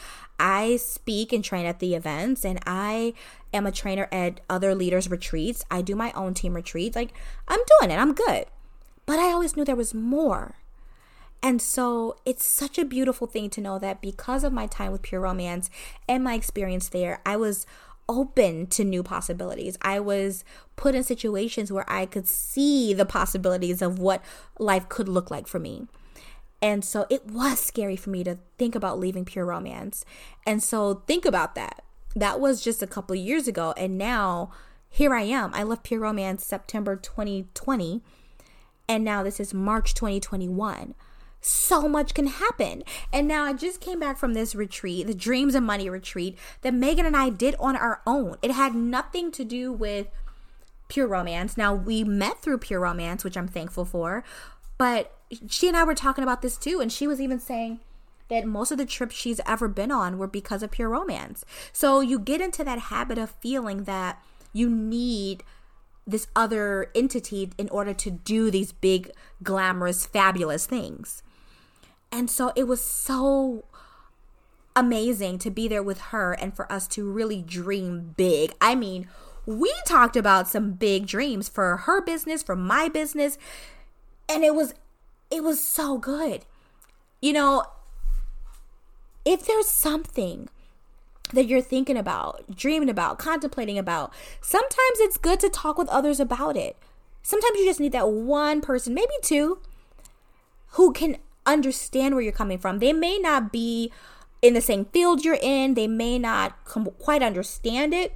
I 0.41 0.77
speak 0.77 1.35
and 1.35 1.45
train 1.45 1.67
at 1.67 1.81
the 1.81 1.95
events 1.95 2.47
and 2.47 2.61
I 2.65 3.13
am 3.53 3.67
a 3.67 3.73
trainer 3.73 4.09
at 4.11 4.41
other 4.49 4.75
leaders' 4.75 5.11
retreats. 5.11 5.67
I 5.71 5.83
do 5.83 5.95
my 5.95 6.13
own 6.13 6.33
team 6.33 6.55
retreats. 6.55 6.97
Like, 6.97 7.13
I'm 7.47 7.61
doing 7.79 7.91
it, 7.91 8.01
I'm 8.01 8.15
good. 8.15 8.47
But 9.05 9.19
I 9.19 9.33
always 9.33 9.55
knew 9.55 9.67
there 9.67 9.77
was 9.77 9.93
more. 9.93 10.55
And 11.43 11.61
so 11.61 12.17
it's 12.25 12.47
such 12.47 12.79
a 12.79 12.87
beautiful 12.87 13.27
thing 13.27 13.51
to 13.51 13.61
know 13.61 13.79
that 13.81 14.01
because 14.01 14.45
of 14.45 14.53
my 14.55 14.67
time 14.67 14.93
with 14.93 15.03
Pure 15.03 15.21
Romance 15.21 15.69
and 16.09 16.25
my 16.25 16.33
experience 16.33 16.89
there, 16.89 17.21
I 17.27 17.37
was 17.37 17.67
open 18.09 18.67
to 18.69 18.85
new 18.85 19.03
possibilities. 19.03 19.79
I 19.83 20.01
was 20.01 20.45
put 20.77 20.95
in 20.95 21.03
situations 21.03 21.73
where 21.73 21.89
I 21.91 22.07
could 22.07 22.29
see 22.29 22.93
the 22.95 23.07
possibilities 23.07 23.83
of 23.83 23.99
what 23.99 24.23
life 24.59 24.89
could 24.89 25.09
look 25.09 25.31
like 25.31 25.47
for 25.47 25.59
me. 25.59 25.87
And 26.61 26.85
so 26.85 27.07
it 27.11 27.27
was 27.27 27.59
scary 27.59 27.97
for 27.97 28.11
me 28.11 28.23
to 28.25 28.39
think 28.59 28.75
about 28.75 28.99
leaving 28.99 29.25
Pure 29.25 29.47
Romance. 29.47 30.05
And 30.47 30.63
so 30.63 31.03
think 31.07 31.25
about 31.25 31.55
that. 31.57 31.83
That 32.15 32.39
was 32.39 32.63
just 32.63 32.83
a 32.83 32.87
couple 32.87 33.17
years 33.17 33.49
ago. 33.49 33.75
And 33.77 33.99
now 33.99 34.53
here 34.89 35.15
I 35.15 35.23
am. 35.23 35.53
I 35.55 35.63
left 35.63 35.85
Pure 35.85 36.01
Romance 36.01 36.45
September 36.45 36.97
2020 36.97 38.03
and 38.89 39.05
now 39.05 39.23
this 39.23 39.41
is 39.41 39.55
March 39.55 39.95
2021. 39.95 40.95
So 41.45 41.89
much 41.89 42.15
can 42.15 42.29
happen. 42.29 42.85
And 43.13 43.27
now 43.27 43.45
I 43.45 43.53
just 43.53 43.81
came 43.81 43.99
back 43.99 44.17
from 44.17 44.33
this 44.33 44.55
retreat, 44.55 45.09
the 45.09 45.15
Dreams 45.15 45.57
and 45.57 45.67
Money 45.67 45.91
retreat 45.91 46.39
that 46.63 46.73
Megan 46.73 47.05
and 47.05 47.17
I 47.17 47.31
did 47.31 47.57
on 47.59 47.77
our 47.77 48.01
own. 48.07 48.37
It 48.43 48.53
had 48.53 48.77
nothing 48.77 49.33
to 49.33 49.45
do 49.45 49.73
with 49.73 50.07
pure 50.89 51.09
romance. 51.09 51.57
Now 51.57 51.75
we 51.75 52.05
met 52.05 52.41
through 52.41 52.59
pure 52.59 52.79
romance, 52.79 53.25
which 53.25 53.37
I'm 53.37 53.49
thankful 53.49 53.85
for, 53.85 54.23
but 54.79 55.17
she 55.49 55.67
and 55.67 55.77
I 55.77 55.83
were 55.83 55.95
talking 55.95 56.23
about 56.23 56.43
this 56.43 56.57
too, 56.57 56.81
and 56.81 56.93
she 56.93 57.09
was 57.09 57.21
even 57.21 57.41
saying 57.41 57.81
that 58.29 58.47
most 58.47 58.71
of 58.71 58.79
the 58.79 58.87
trips 58.87 59.17
she's 59.17 59.41
ever 59.45 59.67
been 59.67 59.91
on 59.91 60.19
were 60.19 60.29
because 60.29 60.63
of 60.63 60.71
pure 60.71 60.89
romance. 60.89 61.45
So 61.73 62.01
you 62.01 62.19
get 62.19 62.41
into 62.41 62.63
that 62.65 62.79
habit 62.79 63.19
of 63.19 63.31
feeling 63.31 63.85
that 63.85 64.23
you 64.53 64.71
need 64.71 65.43
this 66.07 66.29
other 66.37 66.91
entity 66.95 67.51
in 67.59 67.69
order 67.71 67.95
to 67.95 68.11
do 68.11 68.51
these 68.51 68.73
big, 68.73 69.11
glamorous, 69.43 70.07
fabulous 70.07 70.67
things. 70.67 71.23
And 72.13 72.31
so 72.31 72.53
it 72.55 72.65
was 72.65 72.85
so 72.85 73.65
amazing 74.77 75.39
to 75.39 75.51
be 75.51 75.67
there 75.67 75.83
with 75.83 76.01
her 76.13 76.35
and 76.35 76.55
for 76.55 76.71
us 76.71 76.87
to 76.89 77.11
really 77.11 77.43
dream 77.43 78.15
big. 78.17 78.53
I 78.61 78.75
mean, 78.75 79.09
we 79.47 79.73
talked 79.87 80.17
about 80.17 80.47
some 80.47 80.73
big 80.73 81.07
dreams 81.07 81.49
for 81.49 81.79
her 81.79 82.01
business, 82.03 82.43
for 82.43 82.55
my 82.55 82.89
business, 82.89 83.39
and 84.29 84.45
it 84.45 84.55
was 84.55 84.75
it 85.31 85.43
was 85.43 85.61
so 85.61 85.99
good. 85.99 86.45
You 87.21 87.33
know, 87.33 87.65
if 89.25 89.47
there's 89.47 89.69
something 89.69 90.49
that 91.33 91.47
you're 91.47 91.63
thinking 91.63 91.97
about, 91.97 92.55
dreaming 92.55 92.91
about, 92.91 93.19
contemplating 93.19 93.79
about. 93.79 94.13
Sometimes 94.41 94.99
it's 94.99 95.17
good 95.17 95.41
to 95.41 95.49
talk 95.49 95.79
with 95.79 95.89
others 95.89 96.21
about 96.21 96.57
it. 96.57 96.77
Sometimes 97.23 97.59
you 97.59 97.65
just 97.65 97.81
need 97.81 97.93
that 97.93 98.11
one 98.11 98.61
person, 98.61 98.95
maybe 98.95 99.13
two, 99.23 99.59
who 100.73 100.93
can 100.93 101.17
understand 101.47 102.15
where 102.15 102.23
you're 102.23 102.33
coming 102.33 102.59
from. 102.59 102.79
They 102.79 102.93
may 102.93 103.19
not 103.19 103.53
be 103.53 103.93
in 104.41 104.55
the 104.55 104.61
same 104.61 104.87
field 104.87 105.25
you're 105.25 105.39
in, 105.41 105.75
they 105.75 105.87
may 105.87 106.19
not 106.19 106.65
com- 106.65 106.91
quite 106.99 107.23
understand 107.23 107.95
it, 107.95 108.13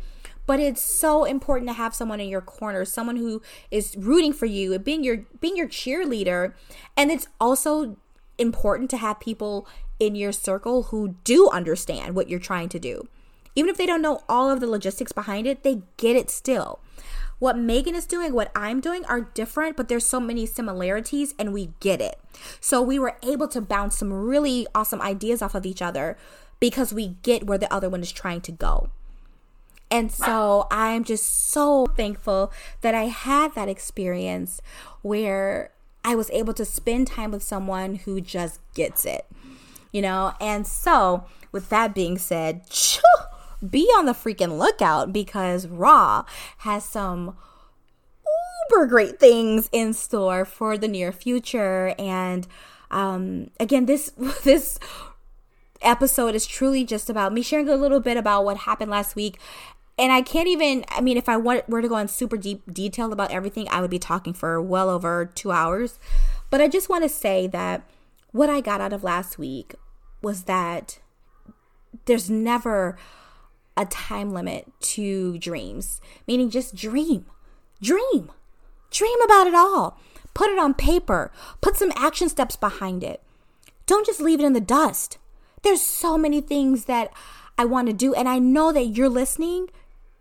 but 0.46 0.60
it's 0.60 0.82
so 0.82 1.24
important 1.24 1.68
to 1.68 1.74
have 1.74 1.94
someone 1.94 2.20
in 2.20 2.28
your 2.28 2.40
corner, 2.40 2.84
someone 2.84 3.16
who 3.16 3.42
is 3.70 3.96
rooting 3.96 4.32
for 4.32 4.46
you, 4.46 4.78
being 4.78 5.04
your 5.04 5.24
being 5.40 5.56
your 5.56 5.68
cheerleader. 5.68 6.54
And 6.96 7.10
it's 7.10 7.28
also 7.40 7.96
important 8.38 8.90
to 8.90 8.96
have 8.96 9.20
people 9.20 9.66
in 9.98 10.14
your 10.14 10.32
circle 10.32 10.84
who 10.84 11.16
do 11.24 11.48
understand 11.50 12.14
what 12.14 12.28
you're 12.28 12.38
trying 12.38 12.68
to 12.70 12.78
do. 12.78 13.08
Even 13.54 13.70
if 13.70 13.76
they 13.76 13.86
don't 13.86 14.02
know 14.02 14.22
all 14.28 14.50
of 14.50 14.60
the 14.60 14.66
logistics 14.66 15.12
behind 15.12 15.46
it, 15.46 15.62
they 15.62 15.82
get 15.96 16.14
it 16.16 16.30
still. 16.30 16.80
What 17.38 17.58
Megan 17.58 17.94
is 17.94 18.06
doing, 18.06 18.32
what 18.32 18.50
I'm 18.54 18.80
doing 18.80 19.04
are 19.06 19.20
different, 19.20 19.76
but 19.76 19.88
there's 19.88 20.06
so 20.06 20.20
many 20.20 20.46
similarities 20.46 21.34
and 21.38 21.52
we 21.52 21.70
get 21.80 22.00
it. 22.00 22.18
So 22.60 22.80
we 22.80 22.98
were 22.98 23.18
able 23.22 23.48
to 23.48 23.60
bounce 23.60 23.98
some 23.98 24.12
really 24.12 24.66
awesome 24.74 25.02
ideas 25.02 25.42
off 25.42 25.54
of 25.54 25.66
each 25.66 25.82
other 25.82 26.16
because 26.60 26.94
we 26.94 27.16
get 27.22 27.46
where 27.46 27.58
the 27.58 27.72
other 27.72 27.90
one 27.90 28.00
is 28.00 28.12
trying 28.12 28.40
to 28.42 28.52
go. 28.52 28.88
And 29.90 30.10
so 30.10 30.66
I'm 30.70 31.04
just 31.04 31.50
so 31.50 31.86
thankful 31.86 32.52
that 32.80 32.94
I 32.94 33.04
had 33.04 33.54
that 33.54 33.68
experience 33.68 34.60
where 35.02 35.70
I 36.04 36.14
was 36.14 36.30
able 36.30 36.54
to 36.54 36.64
spend 36.64 37.08
time 37.08 37.30
with 37.30 37.42
someone 37.42 37.96
who 37.96 38.20
just 38.20 38.60
gets 38.74 39.04
it, 39.04 39.26
you 39.92 40.02
know? 40.02 40.34
And 40.40 40.66
so, 40.66 41.24
with 41.52 41.68
that 41.68 41.94
being 41.94 42.18
said, 42.18 42.62
be 43.68 43.84
on 43.96 44.06
the 44.06 44.12
freaking 44.12 44.58
lookout 44.58 45.12
because 45.12 45.66
Raw 45.66 46.24
has 46.58 46.84
some 46.84 47.36
uber 48.70 48.86
great 48.86 49.20
things 49.20 49.68
in 49.72 49.92
store 49.92 50.44
for 50.44 50.76
the 50.76 50.88
near 50.88 51.12
future. 51.12 51.94
And 51.98 52.46
um, 52.90 53.50
again, 53.60 53.86
this 53.86 54.10
this 54.44 54.78
episode 55.82 56.34
is 56.34 56.46
truly 56.46 56.84
just 56.84 57.10
about 57.10 57.32
me 57.32 57.42
sharing 57.42 57.68
a 57.68 57.76
little 57.76 58.00
bit 58.00 58.16
about 58.16 58.44
what 58.44 58.58
happened 58.58 58.90
last 58.90 59.14
week 59.14 59.38
and 59.98 60.12
I 60.12 60.22
can't 60.22 60.48
even. 60.48 60.84
I 60.90 61.00
mean, 61.00 61.16
if 61.16 61.28
I 61.28 61.36
want, 61.36 61.68
were 61.68 61.80
to 61.80 61.88
go 61.88 61.96
in 61.96 62.08
super 62.08 62.36
deep 62.36 62.62
detail 62.72 63.12
about 63.12 63.30
everything, 63.30 63.66
I 63.70 63.80
would 63.80 63.90
be 63.90 63.98
talking 63.98 64.34
for 64.34 64.60
well 64.60 64.90
over 64.90 65.24
two 65.34 65.52
hours. 65.52 65.98
But 66.50 66.60
I 66.60 66.68
just 66.68 66.88
want 66.88 67.04
to 67.04 67.08
say 67.08 67.46
that 67.48 67.82
what 68.32 68.50
I 68.50 68.60
got 68.60 68.80
out 68.80 68.92
of 68.92 69.02
last 69.02 69.38
week 69.38 69.74
was 70.22 70.44
that 70.44 70.98
there's 72.04 72.28
never 72.28 72.96
a 73.76 73.84
time 73.86 74.32
limit 74.32 74.72
to 74.80 75.38
dreams, 75.38 76.00
meaning 76.26 76.50
just 76.50 76.74
dream, 76.74 77.26
dream, 77.80 78.30
dream 78.90 79.20
about 79.22 79.46
it 79.46 79.54
all. 79.54 79.98
Put 80.34 80.50
it 80.50 80.58
on 80.58 80.74
paper, 80.74 81.32
put 81.60 81.76
some 81.76 81.92
action 81.96 82.28
steps 82.28 82.56
behind 82.56 83.02
it. 83.02 83.22
Don't 83.86 84.06
just 84.06 84.20
leave 84.20 84.40
it 84.40 84.44
in 84.44 84.52
the 84.52 84.60
dust. 84.60 85.18
There's 85.62 85.80
so 85.80 86.18
many 86.18 86.40
things 86.40 86.84
that 86.84 87.10
I 87.56 87.64
want 87.64 87.86
to 87.86 87.92
do, 87.94 88.14
and 88.14 88.28
I 88.28 88.38
know 88.38 88.72
that 88.72 88.86
you're 88.86 89.08
listening 89.08 89.68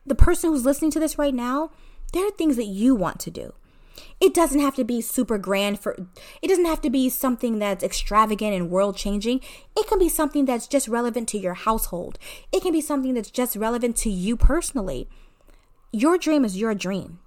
the 0.06 0.16
person 0.16 0.52
who's 0.52 0.66
listening 0.66 0.92
to 0.92 1.00
this 1.00 1.18
right 1.18 1.34
now, 1.34 1.72
there 2.14 2.28
are 2.28 2.32
things 2.32 2.56
that 2.58 2.66
you 2.66 2.96
want 2.96 3.20
to 3.22 3.32
do. 3.32 3.54
It 4.22 4.34
doesn't 4.34 4.62
have 4.62 4.76
to 4.76 4.84
be 4.84 5.02
super 5.02 5.38
grand 5.38 5.80
for 5.80 5.96
it 6.42 6.48
doesn't 6.48 6.66
have 6.66 6.82
to 6.82 6.90
be 6.90 7.10
something 7.10 7.60
that's 7.60 7.84
extravagant 7.84 8.54
and 8.54 8.70
world 8.70 8.96
changing. 8.96 9.42
It 9.76 9.88
can 9.88 10.00
be 10.00 10.10
something 10.10 10.46
that's 10.46 10.68
just 10.68 10.88
relevant 10.88 11.28
to 11.30 11.38
your 11.38 11.54
household. 11.54 12.18
It 12.52 12.64
can 12.64 12.72
be 12.72 12.82
something 12.82 13.14
that's 13.14 13.32
just 13.32 13.56
relevant 13.56 13.98
to 13.98 14.10
you 14.10 14.38
personally. 14.38 15.10
Your 15.92 16.18
dream 16.18 16.46
is 16.46 16.58
your 16.58 16.74
dream. 16.74 17.20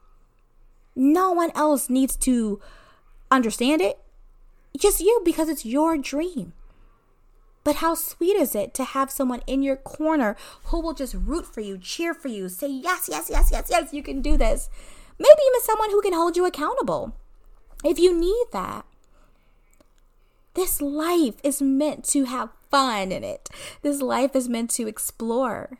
No 0.97 1.31
one 1.31 1.53
else 1.55 1.89
needs 1.89 2.17
to 2.17 2.61
understand 3.31 3.81
it. 3.81 3.99
Just 4.77 5.01
you 5.01 5.21
because 5.25 5.49
it's 5.49 5.65
your 5.67 5.97
dream. 5.97 6.53
But 7.65 7.77
how 7.77 7.95
sweet 7.95 8.37
is 8.37 8.55
it 8.55 8.73
to 8.75 8.85
have 8.85 9.11
someone 9.11 9.43
in 9.47 9.63
your 9.63 9.77
corner 9.77 10.37
who 10.65 10.81
will 10.81 10.95
just 10.95 11.15
root 11.15 11.45
for 11.47 11.61
you, 11.61 11.77
cheer 11.77 12.15
for 12.15 12.29
you, 12.29 12.49
say, 12.49 12.69
yes, 12.69 13.09
yes, 13.11 13.29
yes, 13.31 13.51
yes, 13.53 13.69
yes, 13.71 13.93
you 13.93 14.03
can 14.03 14.23
do 14.23 14.37
this. 14.37 14.71
Maybe 15.19 15.41
even 15.49 15.61
someone 15.63 15.91
who 15.91 16.01
can 16.01 16.13
hold 16.13 16.37
you 16.37 16.47
accountable 16.47 17.15
if 17.85 17.99
you 17.99 18.19
need 18.19 18.47
that. 18.53 18.85
This 20.55 20.81
life 20.81 21.37
is 21.45 21.63
meant 21.63 22.05
to 22.07 22.25
have 22.25 22.51
fun 22.71 23.13
in 23.13 23.23
it. 23.23 23.49
This 23.83 24.03
life 24.03 24.35
is 24.35 24.49
meant 24.49 24.71
to 24.71 24.89
explore. 24.89 25.79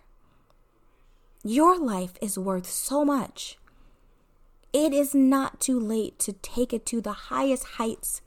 Your 1.45 1.79
life 1.79 2.13
is 2.21 2.39
worth 2.39 2.67
so 2.67 3.05
much. 3.05 3.59
It 4.73 4.93
is 4.93 5.15
not 5.15 5.61
too 5.61 5.81
late 5.81 6.19
to 6.21 6.33
take 6.35 6.73
it 6.73 6.85
to 6.87 7.01
the 7.01 7.13
highest 7.13 7.65
heights 7.79 8.21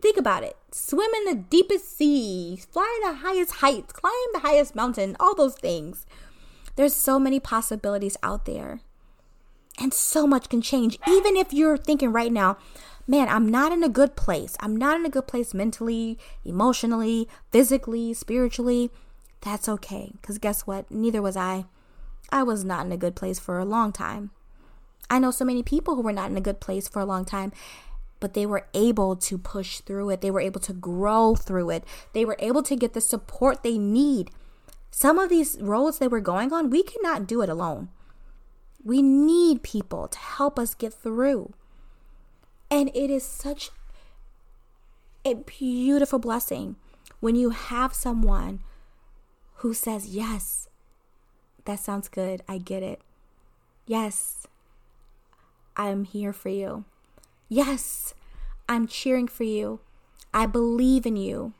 Think 0.00 0.16
about 0.16 0.44
it. 0.44 0.56
Swim 0.70 1.10
in 1.16 1.24
the 1.24 1.34
deepest 1.34 1.96
sea, 1.96 2.56
fly 2.70 3.00
the 3.04 3.14
highest 3.14 3.54
heights, 3.54 3.92
climb 3.92 4.12
the 4.32 4.40
highest 4.40 4.74
mountain, 4.76 5.16
all 5.18 5.34
those 5.34 5.56
things. 5.56 6.06
There's 6.76 6.94
so 6.94 7.18
many 7.18 7.40
possibilities 7.40 8.16
out 8.22 8.44
there. 8.44 8.80
And 9.80 9.94
so 9.94 10.26
much 10.26 10.48
can 10.48 10.60
change. 10.60 10.98
Even 11.06 11.36
if 11.36 11.52
you're 11.52 11.76
thinking 11.76 12.12
right 12.12 12.32
now, 12.32 12.58
man, 13.06 13.28
I'm 13.28 13.48
not 13.48 13.72
in 13.72 13.84
a 13.84 13.88
good 13.88 14.16
place. 14.16 14.56
I'm 14.60 14.76
not 14.76 14.98
in 14.98 15.06
a 15.06 15.10
good 15.10 15.26
place 15.26 15.54
mentally, 15.54 16.18
emotionally, 16.44 17.28
physically, 17.50 18.12
spiritually. 18.14 18.90
That's 19.40 19.68
okay. 19.68 20.12
Because 20.20 20.38
guess 20.38 20.62
what? 20.62 20.90
Neither 20.90 21.22
was 21.22 21.36
I. 21.36 21.66
I 22.30 22.42
was 22.42 22.64
not 22.64 22.86
in 22.86 22.92
a 22.92 22.96
good 22.96 23.14
place 23.14 23.38
for 23.38 23.58
a 23.58 23.64
long 23.64 23.92
time. 23.92 24.30
I 25.08 25.18
know 25.18 25.30
so 25.30 25.44
many 25.44 25.62
people 25.62 25.94
who 25.94 26.02
were 26.02 26.12
not 26.12 26.30
in 26.30 26.36
a 26.36 26.42
good 26.42 26.60
place 26.60 26.88
for 26.88 27.00
a 27.00 27.06
long 27.06 27.24
time 27.24 27.52
but 28.20 28.34
they 28.34 28.46
were 28.46 28.66
able 28.74 29.16
to 29.16 29.38
push 29.38 29.80
through 29.80 30.10
it. 30.10 30.20
They 30.20 30.30
were 30.30 30.40
able 30.40 30.60
to 30.60 30.72
grow 30.72 31.34
through 31.34 31.70
it. 31.70 31.84
They 32.12 32.24
were 32.24 32.36
able 32.38 32.62
to 32.64 32.76
get 32.76 32.94
the 32.94 33.00
support 33.00 33.62
they 33.62 33.78
need. 33.78 34.30
Some 34.90 35.18
of 35.18 35.28
these 35.28 35.58
roads 35.60 35.98
they 35.98 36.08
were 36.08 36.20
going 36.20 36.52
on, 36.52 36.70
we 36.70 36.82
cannot 36.82 37.26
do 37.26 37.42
it 37.42 37.48
alone. 37.48 37.88
We 38.84 39.02
need 39.02 39.62
people 39.62 40.08
to 40.08 40.18
help 40.18 40.58
us 40.58 40.74
get 40.74 40.94
through. 40.94 41.52
And 42.70 42.90
it 42.94 43.10
is 43.10 43.24
such 43.24 43.70
a 45.24 45.34
beautiful 45.34 46.18
blessing 46.18 46.76
when 47.20 47.34
you 47.34 47.50
have 47.50 47.92
someone 47.92 48.60
who 49.56 49.74
says, 49.74 50.06
Yes, 50.06 50.68
that 51.64 51.80
sounds 51.80 52.08
good. 52.08 52.42
I 52.48 52.58
get 52.58 52.82
it. 52.82 53.00
Yes, 53.86 54.46
I'm 55.76 56.04
here 56.04 56.32
for 56.32 56.48
you. 56.48 56.84
Yes, 57.48 58.14
I'm 58.68 58.86
cheering 58.86 59.28
for 59.28 59.44
you. 59.44 59.80
I 60.32 60.46
believe 60.46 61.06
in 61.06 61.16
you. 61.16 61.54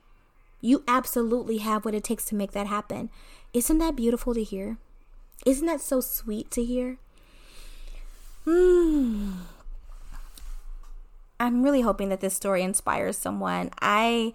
You 0.60 0.84
absolutely 0.86 1.58
have 1.58 1.84
what 1.84 1.94
it 1.94 2.04
takes 2.04 2.24
to 2.26 2.34
make 2.34 2.52
that 2.52 2.66
happen. 2.66 3.10
Isn't 3.52 3.78
that 3.78 3.96
beautiful 3.96 4.34
to 4.34 4.42
hear? 4.42 4.76
Isn't 5.46 5.66
that 5.66 5.80
so 5.80 6.00
sweet 6.00 6.50
to 6.50 6.64
hear? 6.64 6.98
I'm 11.40 11.62
really 11.62 11.82
hoping 11.82 12.08
that 12.08 12.20
this 12.20 12.34
story 12.34 12.62
inspires 12.62 13.18
someone. 13.18 13.70
I 13.80 14.32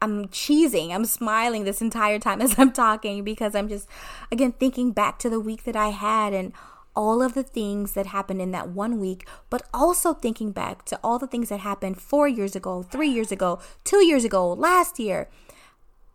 I'm 0.00 0.28
cheesing. 0.28 0.94
I'm 0.94 1.06
smiling 1.06 1.64
this 1.64 1.80
entire 1.80 2.18
time 2.18 2.40
as 2.42 2.58
I'm 2.58 2.72
talking 2.72 3.24
because 3.24 3.54
I'm 3.54 3.68
just 3.68 3.88
again 4.30 4.52
thinking 4.52 4.92
back 4.92 5.18
to 5.20 5.30
the 5.30 5.40
week 5.40 5.64
that 5.64 5.76
I 5.76 5.88
had 5.88 6.34
and 6.34 6.52
all 6.94 7.22
of 7.22 7.34
the 7.34 7.42
things 7.42 7.92
that 7.92 8.06
happened 8.06 8.42
in 8.42 8.50
that 8.50 8.70
one 8.70 8.98
week, 8.98 9.26
but 9.50 9.62
also 9.72 10.12
thinking 10.12 10.50
back 10.50 10.84
to 10.84 10.98
all 11.02 11.18
the 11.18 11.28
things 11.28 11.48
that 11.48 11.60
happened 11.60 12.00
four 12.00 12.26
years 12.26 12.56
ago, 12.56 12.82
three 12.82 13.08
years 13.08 13.30
ago, 13.30 13.60
two 13.84 14.04
years 14.04 14.24
ago, 14.24 14.52
last 14.52 14.98
year. 14.98 15.28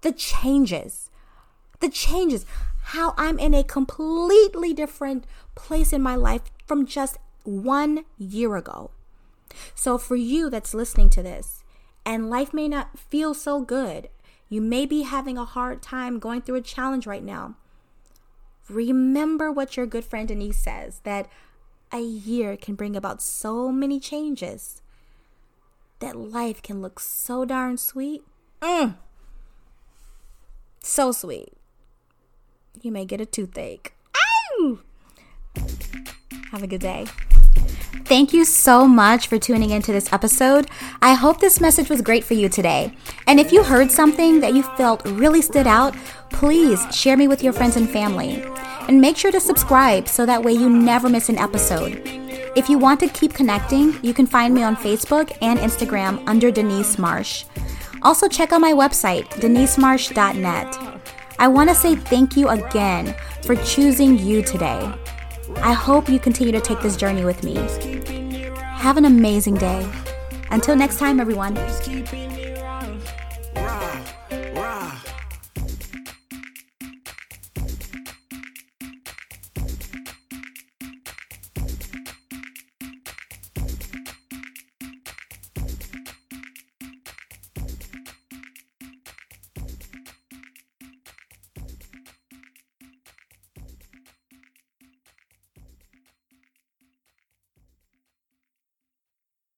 The 0.02 0.12
changes, 0.12 1.10
the 1.80 1.88
changes, 1.88 2.46
how 2.84 3.14
I'm 3.18 3.40
in 3.40 3.54
a 3.54 3.64
completely 3.64 4.74
different 4.74 5.26
place 5.56 5.94
in 5.94 6.02
my 6.02 6.16
life 6.16 6.42
from 6.66 6.86
just 6.86 7.18
one 7.44 8.06
year 8.18 8.56
ago. 8.56 8.92
So, 9.76 9.98
for 9.98 10.16
you 10.16 10.50
that's 10.50 10.74
listening 10.74 11.10
to 11.12 11.24
this, 11.24 11.64
and 12.06 12.30
life 12.30 12.54
may 12.54 12.68
not 12.68 12.98
feel 12.98 13.34
so 13.34 13.62
good, 13.62 14.10
you 14.50 14.62
may 14.62 14.86
be 14.86 15.04
having 15.04 15.38
a 15.38 15.46
hard 15.46 15.82
time 15.82 16.20
going 16.20 16.42
through 16.42 16.56
a 16.56 16.62
challenge 16.62 17.08
right 17.08 17.24
now. 17.24 17.56
Remember 18.70 19.52
what 19.52 19.76
your 19.76 19.86
good 19.86 20.06
friend 20.06 20.28
Denise 20.28 20.58
says 20.58 21.02
that 21.04 21.30
a 21.92 22.02
year 22.02 22.58
can 22.58 22.76
bring 22.76 22.96
about 22.96 23.22
so 23.22 23.72
many 23.72 24.00
changes, 24.00 24.82
that 26.00 26.16
life 26.16 26.62
can 26.62 26.82
look 26.82 27.00
so 27.00 27.46
darn 27.46 27.78
sweet. 27.78 28.24
Mm. 28.62 28.96
So 30.82 31.12
sweet. 31.12 31.54
You 32.82 32.92
may 32.92 33.06
get 33.06 33.22
a 33.22 33.26
toothache. 33.26 33.94
Have 36.54 36.62
a 36.62 36.68
good 36.68 36.82
day. 36.82 37.08
Thank 38.06 38.32
you 38.32 38.46
so 38.46 38.88
much 38.88 39.26
for 39.26 39.40
tuning 39.40 39.72
into 39.72 39.92
this 39.92 40.14
episode. 40.14 40.70
I 41.02 41.16
hope 41.16 41.40
this 41.40 41.60
message 41.60 41.90
was 41.90 42.04
great 42.04 42.24
for 42.24 42.36
you 42.36 42.48
today. 42.48 42.96
And 43.26 43.40
if 43.40 43.52
you 43.52 43.64
heard 43.64 43.90
something 43.90 44.40
that 44.42 44.54
you 44.54 44.62
felt 44.62 45.04
really 45.04 45.42
stood 45.42 45.66
out, 45.66 45.96
please 46.30 46.86
share 46.96 47.18
me 47.18 47.28
with 47.28 47.44
your 47.44 47.54
friends 47.54 47.76
and 47.76 47.90
family. 47.90 48.44
And 48.88 49.02
make 49.02 49.18
sure 49.18 49.32
to 49.32 49.40
subscribe 49.40 50.08
so 50.08 50.28
that 50.28 50.44
way 50.44 50.54
you 50.54 50.70
never 50.70 51.10
miss 51.10 51.28
an 51.28 51.40
episode. 51.40 52.00
If 52.56 52.70
you 52.70 52.78
want 52.78 53.00
to 53.00 53.08
keep 53.08 53.34
connecting, 53.34 53.98
you 54.04 54.14
can 54.14 54.28
find 54.28 54.54
me 54.54 54.62
on 54.62 54.76
Facebook 54.76 55.36
and 55.42 55.58
Instagram 55.58 56.24
under 56.28 56.52
Denise 56.52 57.00
Marsh. 57.00 57.46
Also, 58.04 58.28
check 58.28 58.52
out 58.52 58.62
my 58.62 58.74
website, 58.74 59.28
denisemarsh.net. 59.42 61.00
I 61.40 61.48
want 61.48 61.72
to 61.72 61.76
say 61.76 61.96
thank 61.96 62.38
you 62.38 62.50
again 62.50 63.16
for 63.42 63.56
choosing 63.56 64.20
you 64.20 64.44
today. 64.44 64.94
I 65.58 65.74
hope 65.74 66.10
you 66.10 66.20
continue 66.20 66.52
to 66.52 66.62
take 66.62 66.82
this 66.82 66.96
journey 66.96 67.26
with 67.26 67.44
me. 67.44 67.56
Have 68.78 68.98
an 68.98 69.06
amazing 69.06 69.56
day. 69.56 69.88
Until 70.52 70.76
next 70.76 71.00
time, 71.00 71.20
everyone. 71.20 71.56